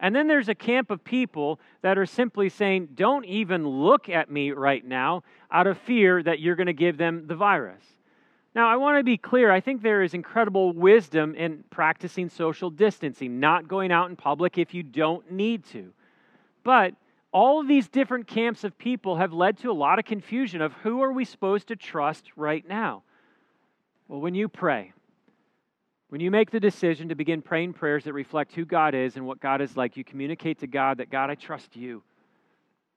And 0.00 0.16
then 0.16 0.26
there's 0.26 0.48
a 0.48 0.54
camp 0.54 0.90
of 0.90 1.04
people 1.04 1.60
that 1.82 1.98
are 1.98 2.06
simply 2.06 2.48
saying, 2.48 2.88
Don't 2.94 3.24
even 3.26 3.68
look 3.68 4.08
at 4.08 4.30
me 4.30 4.50
right 4.50 4.84
now 4.84 5.22
out 5.50 5.66
of 5.66 5.78
fear 5.78 6.22
that 6.22 6.40
you're 6.40 6.56
going 6.56 6.66
to 6.66 6.72
give 6.72 6.96
them 6.96 7.26
the 7.26 7.36
virus. 7.36 7.84
Now, 8.54 8.68
I 8.68 8.76
want 8.76 8.98
to 8.98 9.04
be 9.04 9.16
clear. 9.16 9.52
I 9.52 9.60
think 9.60 9.82
there 9.82 10.02
is 10.02 10.14
incredible 10.14 10.72
wisdom 10.72 11.34
in 11.36 11.62
practicing 11.70 12.28
social 12.28 12.70
distancing, 12.70 13.38
not 13.38 13.68
going 13.68 13.92
out 13.92 14.10
in 14.10 14.16
public 14.16 14.58
if 14.58 14.74
you 14.74 14.82
don't 14.82 15.30
need 15.30 15.64
to. 15.66 15.92
But 16.64 16.94
all 17.30 17.60
of 17.60 17.68
these 17.68 17.88
different 17.88 18.26
camps 18.26 18.64
of 18.64 18.76
people 18.76 19.16
have 19.16 19.32
led 19.32 19.58
to 19.58 19.70
a 19.70 19.72
lot 19.72 19.98
of 19.98 20.04
confusion 20.04 20.62
of 20.62 20.72
who 20.72 21.02
are 21.02 21.12
we 21.12 21.24
supposed 21.24 21.68
to 21.68 21.76
trust 21.76 22.26
right 22.34 22.66
now? 22.66 23.02
Well, 24.08 24.20
when 24.20 24.34
you 24.34 24.48
pray, 24.48 24.92
when 26.10 26.20
you 26.20 26.30
make 26.32 26.50
the 26.50 26.60
decision 26.60 27.08
to 27.08 27.14
begin 27.14 27.40
praying 27.40 27.72
prayers 27.72 28.04
that 28.04 28.12
reflect 28.12 28.52
who 28.52 28.64
God 28.64 28.96
is 28.96 29.14
and 29.14 29.24
what 29.26 29.40
God 29.40 29.60
is 29.60 29.76
like, 29.76 29.96
you 29.96 30.02
communicate 30.02 30.58
to 30.58 30.66
God 30.66 30.98
that, 30.98 31.08
God, 31.08 31.30
I 31.30 31.36
trust 31.36 31.76
you. 31.76 32.02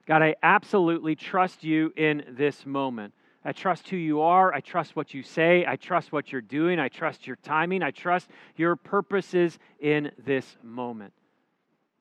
God, 0.08 0.23
I 0.23 0.36
absolutely 0.41 1.15
trust 1.15 1.63
you 1.63 1.93
in 1.95 2.26
this 2.30 2.65
moment. 2.65 3.13
I 3.45 3.52
trust 3.52 3.88
who 3.89 3.97
you 3.97 4.21
are. 4.21 4.52
I 4.52 4.62
trust 4.62 4.95
what 4.95 5.13
you 5.13 5.21
say. 5.21 5.63
I 5.67 5.76
trust 5.76 6.12
what 6.12 6.32
you're 6.32 6.41
doing. 6.41 6.80
I 6.80 6.89
trust 6.89 7.28
your 7.28 7.36
timing. 7.36 7.84
I 7.84 7.91
trust 7.91 8.30
your 8.56 8.76
purposes 8.76 9.60
in 9.80 10.12
this 10.26 10.58
moment. 10.63 11.13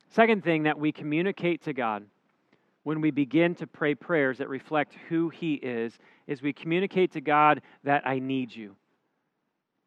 Second 0.08 0.42
thing 0.42 0.62
that 0.62 0.78
we 0.78 0.92
communicate 0.92 1.62
to 1.64 1.74
God 1.74 2.06
when 2.84 3.02
we 3.02 3.10
begin 3.10 3.54
to 3.56 3.66
pray 3.66 3.94
prayers 3.94 4.38
that 4.38 4.48
reflect 4.48 4.94
who 5.10 5.28
He 5.28 5.54
is 5.54 5.98
is 6.26 6.40
we 6.40 6.54
communicate 6.54 7.12
to 7.12 7.20
God 7.20 7.60
that 7.84 8.06
I 8.06 8.18
need 8.18 8.54
you. 8.54 8.76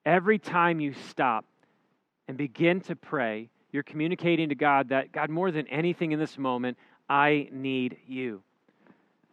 Every 0.06 0.38
time 0.38 0.80
you 0.80 0.94
stop 1.10 1.46
and 2.28 2.38
begin 2.38 2.82
to 2.82 2.96
pray, 2.96 3.50
you're 3.72 3.84
communicating 3.84 4.50
to 4.50 4.56
God 4.56 4.90
that, 4.90 5.12
God, 5.12 5.30
more 5.30 5.52
than 5.52 5.68
anything 5.68 6.12
in 6.12 6.20
this 6.20 6.38
moment, 6.38 6.78
I 7.10 7.50
need 7.52 7.98
you. 8.08 8.42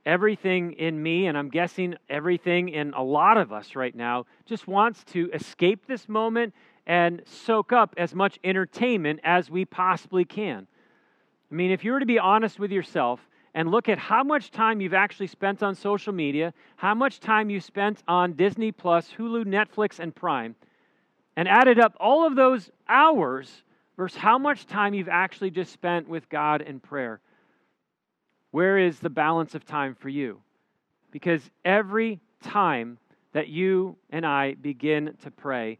Everything 0.04 0.72
in 0.72 1.00
me, 1.00 1.26
and 1.26 1.36
I'm 1.36 1.48
guessing 1.48 1.94
everything 2.08 2.70
in 2.70 2.92
a 2.94 3.02
lot 3.02 3.36
of 3.36 3.52
us 3.52 3.76
right 3.76 3.94
now, 3.94 4.26
just 4.46 4.66
wants 4.66 5.04
to 5.12 5.30
escape 5.32 5.86
this 5.86 6.08
moment 6.08 6.54
and 6.86 7.22
soak 7.26 7.72
up 7.72 7.94
as 7.96 8.14
much 8.14 8.38
entertainment 8.42 9.20
as 9.22 9.50
we 9.50 9.64
possibly 9.64 10.24
can. 10.24 10.66
I 11.50 11.54
mean, 11.54 11.70
if 11.70 11.84
you 11.84 11.92
were 11.92 12.00
to 12.00 12.06
be 12.06 12.18
honest 12.18 12.58
with 12.58 12.72
yourself 12.72 13.20
and 13.54 13.70
look 13.70 13.88
at 13.88 13.98
how 13.98 14.22
much 14.22 14.50
time 14.50 14.80
you've 14.80 14.94
actually 14.94 15.26
spent 15.26 15.62
on 15.62 15.74
social 15.74 16.12
media, 16.12 16.54
how 16.76 16.94
much 16.94 17.20
time 17.20 17.50
you 17.50 17.60
spent 17.60 18.02
on 18.08 18.32
Disney 18.32 18.72
Plus, 18.72 19.10
Hulu, 19.18 19.44
Netflix, 19.44 19.98
and 19.98 20.14
Prime, 20.14 20.54
and 21.36 21.48
added 21.48 21.78
up 21.78 21.94
all 22.00 22.26
of 22.26 22.34
those 22.34 22.70
hours 22.88 23.62
versus 23.96 24.16
how 24.16 24.38
much 24.38 24.66
time 24.66 24.94
you've 24.94 25.08
actually 25.08 25.50
just 25.50 25.72
spent 25.72 26.08
with 26.08 26.28
God 26.28 26.62
in 26.62 26.80
prayer, 26.80 27.20
where 28.50 28.78
is 28.78 28.98
the 28.98 29.10
balance 29.10 29.54
of 29.54 29.64
time 29.64 29.94
for 29.94 30.08
you? 30.08 30.40
Because 31.10 31.42
every 31.64 32.20
time 32.42 32.98
that 33.32 33.48
you 33.48 33.96
and 34.10 34.26
I 34.26 34.54
begin 34.54 35.14
to 35.22 35.30
pray, 35.30 35.78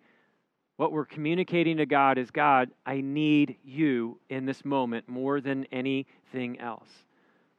what 0.77 0.93
we're 0.93 1.05
communicating 1.05 1.77
to 1.79 1.87
God 1.87 2.19
is 2.19 2.31
God, 2.31 2.71
I 2.85 3.01
need 3.01 3.57
you 3.65 4.19
in 4.31 4.47
this 4.47 4.65
moment 4.65 5.09
more 5.09 5.41
than 5.41 5.67
anything 5.71 6.59
else. 6.61 6.89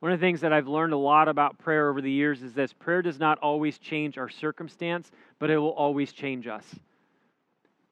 One 0.03 0.11
of 0.11 0.19
the 0.19 0.25
things 0.25 0.41
that 0.41 0.51
I've 0.51 0.67
learned 0.67 0.91
a 0.91 0.97
lot 0.97 1.29
about 1.29 1.59
prayer 1.59 1.89
over 1.89 2.01
the 2.01 2.11
years 2.11 2.43
is 2.43 2.51
this 2.51 2.73
prayer 2.73 3.01
does 3.01 3.19
not 3.19 3.39
always 3.39 3.77
change 3.77 4.17
our 4.17 4.27
circumstance, 4.27 5.09
but 5.39 5.49
it 5.49 5.57
will 5.57 5.69
always 5.69 6.11
change 6.11 6.45
us. 6.45 6.65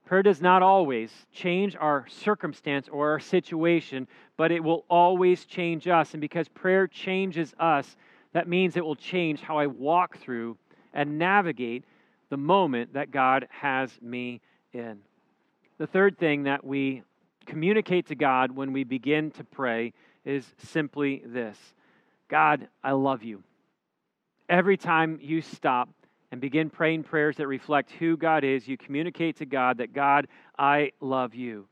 Prayer 0.03 0.21
does 0.21 0.41
not 0.41 0.61
always 0.61 1.09
change 1.31 1.77
our 1.77 2.05
circumstance 2.09 2.89
or 2.89 3.11
our 3.11 3.19
situation, 3.21 4.09
but 4.35 4.51
it 4.51 4.61
will 4.61 4.83
always 4.89 5.45
change 5.45 5.87
us. 5.87 6.13
And 6.13 6.19
because 6.19 6.49
prayer 6.49 6.85
changes 6.85 7.53
us, 7.57 7.95
that 8.33 8.45
means 8.45 8.75
it 8.75 8.83
will 8.83 8.97
change 8.97 9.39
how 9.39 9.57
I 9.57 9.67
walk 9.67 10.17
through 10.17 10.57
and 10.93 11.17
navigate 11.17 11.85
the 12.27 12.35
moment 12.35 12.91
that 12.91 13.11
God 13.11 13.47
has 13.51 13.89
me 14.01 14.41
in. 14.73 14.99
The 15.77 15.87
third 15.87 16.17
thing 16.17 16.43
that 16.43 16.65
we 16.65 17.03
communicate 17.45 18.07
to 18.07 18.15
God 18.15 18.51
when 18.51 18.73
we 18.73 18.83
begin 18.83 19.31
to 19.31 19.45
pray 19.45 19.93
is 20.25 20.45
simply 20.57 21.23
this 21.25 21.57
God, 22.31 22.69
I 22.81 22.93
love 22.93 23.23
you. 23.23 23.43
Every 24.47 24.77
time 24.77 25.19
you 25.21 25.41
stop 25.41 25.89
and 26.31 26.39
begin 26.39 26.69
praying 26.69 27.03
prayers 27.03 27.35
that 27.35 27.47
reflect 27.47 27.91
who 27.91 28.15
God 28.15 28.45
is, 28.45 28.69
you 28.69 28.77
communicate 28.77 29.35
to 29.37 29.45
God 29.45 29.79
that, 29.79 29.91
God, 29.91 30.29
I 30.57 30.93
love 31.01 31.35
you. 31.35 31.67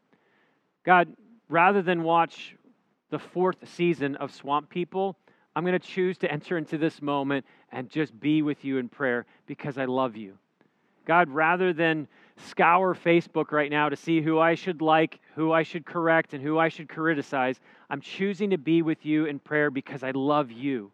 God, 0.83 1.13
rather 1.47 1.81
than 1.81 2.03
watch 2.03 2.57
the 3.09 3.19
fourth 3.19 3.69
season 3.69 4.17
of 4.17 4.33
Swamp 4.33 4.69
People, 4.69 5.17
I'm 5.55 5.63
going 5.63 5.79
to 5.79 5.87
choose 5.87 6.17
to 6.19 6.31
enter 6.31 6.57
into 6.57 6.77
this 6.77 7.01
moment 7.01 7.45
and 7.71 7.89
just 7.89 8.19
be 8.19 8.41
with 8.41 8.65
you 8.65 8.79
in 8.79 8.89
prayer 8.89 9.25
because 9.45 9.77
I 9.77 9.85
love 9.85 10.17
you. 10.17 10.37
God, 11.05 11.29
rather 11.29 11.73
than 11.73 12.07
scour 12.47 12.95
Facebook 12.95 13.51
right 13.51 13.69
now 13.69 13.89
to 13.89 13.95
see 13.95 14.21
who 14.21 14.39
I 14.39 14.55
should 14.55 14.81
like, 14.81 15.19
who 15.35 15.51
I 15.51 15.63
should 15.63 15.85
correct, 15.85 16.33
and 16.33 16.43
who 16.43 16.57
I 16.57 16.69
should 16.69 16.89
criticize. 16.89 17.59
I'm 17.89 18.01
choosing 18.01 18.51
to 18.51 18.57
be 18.57 18.81
with 18.81 19.05
you 19.05 19.25
in 19.25 19.39
prayer 19.39 19.69
because 19.71 20.03
I 20.03 20.11
love 20.11 20.51
you. 20.51 20.91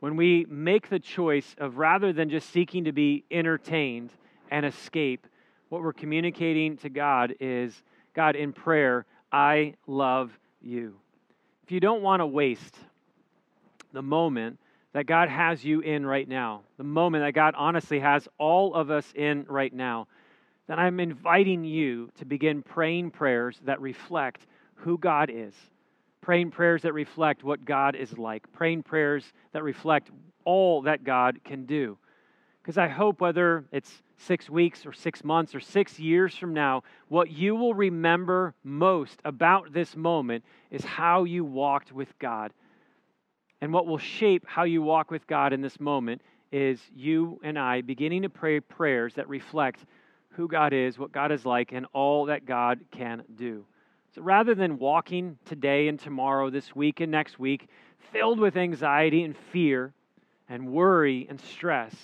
When 0.00 0.16
we 0.16 0.46
make 0.48 0.88
the 0.88 0.98
choice 0.98 1.54
of 1.58 1.78
rather 1.78 2.12
than 2.12 2.28
just 2.28 2.50
seeking 2.50 2.84
to 2.84 2.92
be 2.92 3.24
entertained 3.30 4.10
and 4.50 4.66
escape, 4.66 5.26
what 5.68 5.82
we're 5.82 5.92
communicating 5.92 6.76
to 6.78 6.88
God 6.88 7.34
is 7.40 7.82
God, 8.14 8.36
in 8.36 8.52
prayer, 8.52 9.06
I 9.30 9.74
love 9.86 10.38
you. 10.60 10.96
If 11.64 11.72
you 11.72 11.80
don't 11.80 12.02
want 12.02 12.20
to 12.20 12.26
waste 12.26 12.76
the 13.92 14.02
moment 14.02 14.58
that 14.92 15.06
God 15.06 15.28
has 15.28 15.64
you 15.64 15.80
in 15.80 16.04
right 16.04 16.28
now, 16.28 16.62
the 16.76 16.84
moment 16.84 17.24
that 17.24 17.32
God 17.32 17.54
honestly 17.56 18.00
has 18.00 18.28
all 18.38 18.74
of 18.74 18.90
us 18.90 19.10
in 19.14 19.44
right 19.48 19.72
now, 19.72 20.06
then 20.66 20.78
I'm 20.78 21.00
inviting 21.00 21.64
you 21.64 22.10
to 22.18 22.24
begin 22.24 22.62
praying 22.62 23.10
prayers 23.10 23.58
that 23.64 23.80
reflect 23.80 24.46
who 24.76 24.98
God 24.98 25.30
is, 25.32 25.54
praying 26.20 26.50
prayers 26.50 26.82
that 26.82 26.92
reflect 26.92 27.42
what 27.42 27.64
God 27.64 27.96
is 27.96 28.16
like, 28.18 28.50
praying 28.52 28.82
prayers 28.82 29.32
that 29.52 29.62
reflect 29.62 30.10
all 30.44 30.82
that 30.82 31.04
God 31.04 31.40
can 31.44 31.64
do. 31.66 31.96
Because 32.62 32.78
I 32.78 32.88
hope 32.88 33.20
whether 33.20 33.64
it's 33.72 34.02
six 34.18 34.48
weeks 34.48 34.86
or 34.86 34.92
six 34.92 35.24
months 35.24 35.54
or 35.54 35.60
six 35.60 35.98
years 35.98 36.36
from 36.36 36.54
now, 36.54 36.84
what 37.08 37.30
you 37.30 37.56
will 37.56 37.74
remember 37.74 38.54
most 38.62 39.20
about 39.24 39.72
this 39.72 39.96
moment 39.96 40.44
is 40.70 40.84
how 40.84 41.24
you 41.24 41.44
walked 41.44 41.92
with 41.92 42.16
God. 42.20 42.52
And 43.62 43.72
what 43.72 43.86
will 43.86 43.96
shape 43.96 44.44
how 44.44 44.64
you 44.64 44.82
walk 44.82 45.12
with 45.12 45.24
God 45.28 45.52
in 45.52 45.60
this 45.60 45.78
moment 45.78 46.20
is 46.50 46.80
you 46.96 47.40
and 47.44 47.56
I 47.56 47.80
beginning 47.80 48.22
to 48.22 48.28
pray 48.28 48.58
prayers 48.58 49.14
that 49.14 49.28
reflect 49.28 49.86
who 50.30 50.48
God 50.48 50.72
is, 50.72 50.98
what 50.98 51.12
God 51.12 51.30
is 51.30 51.46
like, 51.46 51.70
and 51.70 51.86
all 51.92 52.26
that 52.26 52.44
God 52.44 52.80
can 52.90 53.22
do. 53.36 53.64
So 54.16 54.22
rather 54.22 54.56
than 54.56 54.78
walking 54.78 55.38
today 55.44 55.86
and 55.86 55.98
tomorrow, 55.98 56.50
this 56.50 56.74
week 56.74 56.98
and 56.98 57.12
next 57.12 57.38
week, 57.38 57.68
filled 58.10 58.40
with 58.40 58.56
anxiety 58.56 59.22
and 59.22 59.36
fear 59.52 59.94
and 60.48 60.72
worry 60.72 61.28
and 61.30 61.40
stress, 61.40 61.94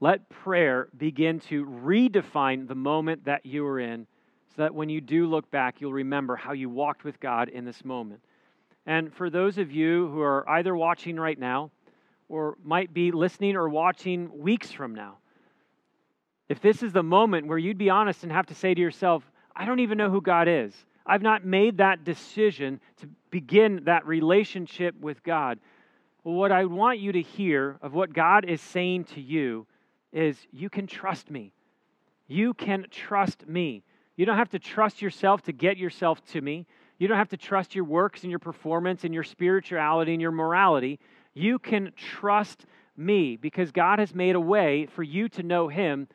let 0.00 0.28
prayer 0.28 0.88
begin 0.98 1.38
to 1.40 1.64
redefine 1.64 2.66
the 2.66 2.74
moment 2.74 3.26
that 3.26 3.46
you 3.46 3.64
are 3.64 3.78
in 3.78 4.08
so 4.48 4.62
that 4.62 4.74
when 4.74 4.88
you 4.88 5.00
do 5.00 5.26
look 5.26 5.48
back, 5.52 5.80
you'll 5.80 5.92
remember 5.92 6.34
how 6.34 6.52
you 6.52 6.68
walked 6.68 7.04
with 7.04 7.20
God 7.20 7.48
in 7.48 7.64
this 7.64 7.84
moment. 7.84 8.20
And 8.86 9.12
for 9.12 9.30
those 9.30 9.58
of 9.58 9.72
you 9.72 10.08
who 10.08 10.20
are 10.20 10.48
either 10.48 10.76
watching 10.76 11.16
right 11.16 11.38
now 11.38 11.70
or 12.28 12.56
might 12.62 12.92
be 12.92 13.12
listening 13.12 13.56
or 13.56 13.68
watching 13.68 14.30
weeks 14.38 14.70
from 14.70 14.94
now, 14.94 15.18
if 16.48 16.60
this 16.60 16.82
is 16.82 16.92
the 16.92 17.02
moment 17.02 17.46
where 17.46 17.58
you'd 17.58 17.78
be 17.78 17.90
honest 17.90 18.22
and 18.22 18.32
have 18.32 18.46
to 18.46 18.54
say 18.54 18.74
to 18.74 18.80
yourself, 18.80 19.22
I 19.56 19.64
don't 19.64 19.80
even 19.80 19.96
know 19.96 20.10
who 20.10 20.20
God 20.20 20.48
is, 20.48 20.74
I've 21.06 21.22
not 21.22 21.44
made 21.44 21.78
that 21.78 22.04
decision 22.04 22.80
to 23.00 23.08
begin 23.30 23.84
that 23.84 24.06
relationship 24.06 24.98
with 25.00 25.22
God. 25.22 25.58
Well, 26.22 26.34
what 26.34 26.52
I 26.52 26.64
want 26.64 26.98
you 26.98 27.12
to 27.12 27.20
hear 27.20 27.78
of 27.82 27.92
what 27.92 28.12
God 28.12 28.44
is 28.46 28.60
saying 28.60 29.04
to 29.04 29.20
you 29.20 29.66
is 30.12 30.38
you 30.52 30.70
can 30.70 30.86
trust 30.86 31.30
me. 31.30 31.52
You 32.26 32.54
can 32.54 32.86
trust 32.90 33.46
me. 33.46 33.82
You 34.16 34.24
don't 34.24 34.38
have 34.38 34.50
to 34.50 34.58
trust 34.58 35.02
yourself 35.02 35.42
to 35.42 35.52
get 35.52 35.76
yourself 35.76 36.24
to 36.32 36.40
me. 36.40 36.66
You 36.98 37.08
don't 37.08 37.18
have 37.18 37.30
to 37.30 37.36
trust 37.36 37.74
your 37.74 37.84
works 37.84 38.22
and 38.22 38.30
your 38.30 38.38
performance 38.38 39.04
and 39.04 39.12
your 39.12 39.24
spirituality 39.24 40.12
and 40.12 40.22
your 40.22 40.32
morality. 40.32 41.00
You 41.34 41.58
can 41.58 41.92
trust 41.96 42.66
me 42.96 43.36
because 43.36 43.72
God 43.72 43.98
has 43.98 44.14
made 44.14 44.36
a 44.36 44.40
way 44.40 44.86
for 44.86 45.02
you 45.02 45.28
to 45.30 45.42
know 45.42 45.68
Him 45.68 46.06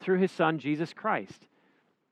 through 0.00 0.18
his 0.18 0.32
son, 0.32 0.58
Jesus 0.58 0.92
Christ. 0.92 1.46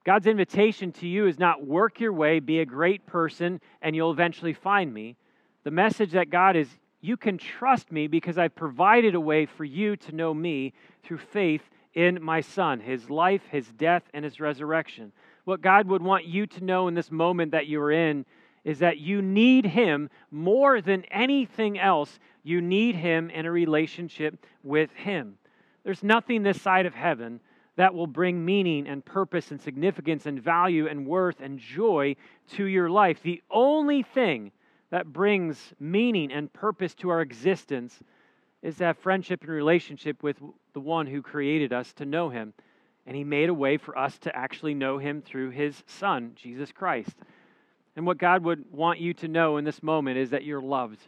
God's 0.04 0.26
invitation 0.26 0.92
to 0.92 1.08
you 1.08 1.26
is 1.26 1.38
not 1.38 1.66
work 1.66 2.00
your 2.00 2.12
way, 2.12 2.40
be 2.40 2.60
a 2.60 2.66
great 2.66 3.06
person, 3.06 3.60
and 3.80 3.96
you'll 3.96 4.10
eventually 4.10 4.52
find 4.52 4.92
me. 4.92 5.16
The 5.64 5.70
message 5.70 6.12
that 6.12 6.30
God 6.30 6.56
is, 6.56 6.68
you 7.00 7.16
can 7.16 7.38
trust 7.38 7.90
me 7.90 8.06
because 8.06 8.36
I've 8.36 8.54
provided 8.54 9.14
a 9.14 9.20
way 9.20 9.46
for 9.46 9.64
you 9.64 9.96
to 9.96 10.14
know 10.14 10.34
me 10.34 10.74
through 11.02 11.18
faith 11.18 11.62
in 11.94 12.22
my 12.22 12.40
Son, 12.42 12.80
his 12.80 13.08
life, 13.08 13.42
his 13.50 13.66
death, 13.68 14.02
and 14.12 14.24
his 14.24 14.40
resurrection. 14.40 15.12
What 15.44 15.60
God 15.60 15.88
would 15.88 16.02
want 16.02 16.24
you 16.24 16.46
to 16.46 16.64
know 16.64 16.88
in 16.88 16.94
this 16.94 17.10
moment 17.10 17.52
that 17.52 17.66
you're 17.66 17.92
in 17.92 18.24
is 18.64 18.78
that 18.78 18.98
you 18.98 19.20
need 19.20 19.66
him 19.66 20.08
more 20.30 20.80
than 20.80 21.04
anything 21.10 21.78
else. 21.78 22.18
You 22.42 22.60
need 22.60 22.94
him 22.94 23.30
in 23.30 23.44
a 23.46 23.52
relationship 23.52 24.46
with 24.62 24.90
him. 24.92 25.36
There's 25.84 26.02
nothing 26.02 26.42
this 26.42 26.62
side 26.62 26.86
of 26.86 26.94
heaven 26.94 27.40
that 27.76 27.94
will 27.94 28.06
bring 28.06 28.44
meaning 28.44 28.86
and 28.86 29.04
purpose 29.04 29.50
and 29.50 29.60
significance 29.60 30.26
and 30.26 30.40
value 30.40 30.86
and 30.86 31.06
worth 31.06 31.40
and 31.40 31.58
joy 31.58 32.16
to 32.52 32.64
your 32.64 32.88
life. 32.88 33.20
The 33.22 33.42
only 33.50 34.02
thing 34.02 34.52
that 34.90 35.12
brings 35.12 35.74
meaning 35.80 36.32
and 36.32 36.52
purpose 36.52 36.94
to 36.94 37.10
our 37.10 37.20
existence 37.20 38.00
is 38.62 38.76
that 38.76 38.96
friendship 38.96 39.42
and 39.42 39.50
relationship 39.50 40.22
with 40.22 40.36
the 40.72 40.80
one 40.80 41.06
who 41.06 41.20
created 41.20 41.72
us 41.72 41.92
to 41.94 42.06
know 42.06 42.30
him. 42.30 42.54
And 43.06 43.16
he 43.16 43.24
made 43.24 43.48
a 43.48 43.54
way 43.54 43.76
for 43.76 43.96
us 43.98 44.18
to 44.20 44.34
actually 44.34 44.74
know 44.74 44.98
him 44.98 45.20
through 45.22 45.50
his 45.50 45.82
son, 45.86 46.32
Jesus 46.36 46.72
Christ. 46.72 47.14
And 47.96 48.06
what 48.06 48.18
God 48.18 48.44
would 48.44 48.64
want 48.72 48.98
you 48.98 49.14
to 49.14 49.28
know 49.28 49.56
in 49.56 49.64
this 49.64 49.82
moment 49.82 50.18
is 50.18 50.30
that 50.30 50.44
you're 50.44 50.62
loved. 50.62 51.00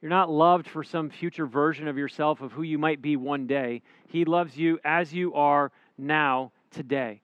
You're 0.00 0.10
not 0.10 0.30
loved 0.30 0.68
for 0.68 0.84
some 0.84 1.08
future 1.08 1.46
version 1.46 1.88
of 1.88 1.96
yourself 1.96 2.42
of 2.42 2.52
who 2.52 2.62
you 2.62 2.78
might 2.78 3.00
be 3.00 3.16
one 3.16 3.46
day. 3.46 3.82
He 4.08 4.26
loves 4.26 4.56
you 4.56 4.78
as 4.84 5.14
you 5.14 5.32
are 5.34 5.72
now, 5.96 6.52
today. 6.70 7.22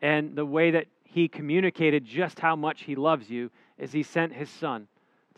And 0.00 0.36
the 0.36 0.46
way 0.46 0.70
that 0.70 0.86
He 1.04 1.26
communicated 1.28 2.04
just 2.04 2.38
how 2.38 2.54
much 2.54 2.82
He 2.82 2.94
loves 2.94 3.28
you 3.28 3.50
is 3.76 3.90
He 3.90 4.02
sent 4.02 4.32
His 4.32 4.50
Son 4.50 4.86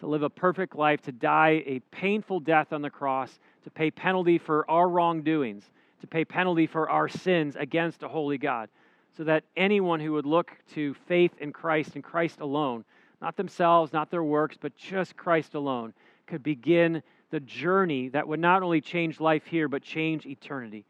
to 0.00 0.06
live 0.06 0.22
a 0.22 0.30
perfect 0.30 0.76
life, 0.76 1.00
to 1.02 1.12
die 1.12 1.62
a 1.66 1.80
painful 1.90 2.40
death 2.40 2.72
on 2.72 2.82
the 2.82 2.90
cross, 2.90 3.38
to 3.64 3.70
pay 3.70 3.90
penalty 3.90 4.38
for 4.38 4.68
our 4.70 4.88
wrongdoings, 4.88 5.70
to 6.00 6.06
pay 6.06 6.24
penalty 6.24 6.66
for 6.66 6.88
our 6.88 7.08
sins 7.08 7.56
against 7.56 8.02
a 8.02 8.08
holy 8.08 8.38
God, 8.38 8.68
so 9.16 9.24
that 9.24 9.44
anyone 9.56 10.00
who 10.00 10.12
would 10.12 10.26
look 10.26 10.52
to 10.74 10.94
faith 11.06 11.32
in 11.40 11.52
Christ 11.52 11.94
and 11.94 12.04
Christ 12.04 12.40
alone, 12.40 12.84
not 13.20 13.36
themselves, 13.36 13.92
not 13.92 14.10
their 14.10 14.22
works, 14.22 14.56
but 14.60 14.76
just 14.76 15.16
Christ 15.16 15.54
alone, 15.54 15.92
could 16.26 16.42
begin 16.42 17.02
the 17.30 17.40
journey 17.40 18.08
that 18.10 18.26
would 18.26 18.40
not 18.40 18.62
only 18.62 18.80
change 18.80 19.20
life 19.20 19.46
here, 19.46 19.68
but 19.68 19.82
change 19.82 20.24
eternity. 20.24 20.84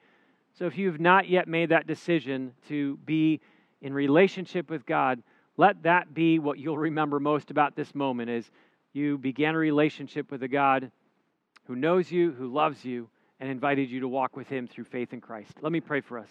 So 0.59 0.67
if 0.67 0.77
you've 0.77 1.01
not 1.01 1.29
yet 1.29 1.49
made 1.49 1.71
that 1.71 1.87
decision 1.87 2.53
to 2.69 2.97
be 2.99 3.41
in 3.81 3.93
relationship 3.93 4.71
with 4.71 4.85
God, 4.85 5.23
let 5.57 5.83
that 5.85 6.15
be 6.15 6.39
what 6.39 6.59
you'll 6.59 6.79
remember 6.79 7.19
most 7.19 7.51
about 7.51 7.77
this 7.77 7.95
moment 7.95 8.31
is 8.31 8.51
you 8.93 9.19
began 9.19 9.55
a 9.55 9.59
relationship 9.59 10.31
with 10.31 10.43
a 10.43 10.49
God 10.49 10.91
who 11.67 11.77
knows 11.77 12.11
you, 12.11 12.33
who 12.33 12.53
loves 12.53 12.85
you, 12.85 13.09
and 13.41 13.51
invited 13.51 13.91
you 13.91 14.01
to 14.01 14.09
walk 14.09 14.37
with 14.37 14.49
him 14.49 14.67
through 14.67 14.85
faith 14.85 15.13
in 15.13 15.21
Christ. 15.21 15.53
Let 15.61 15.73
me 15.73 15.81
pray 15.81 16.01
for 16.01 16.19
us. 16.19 16.29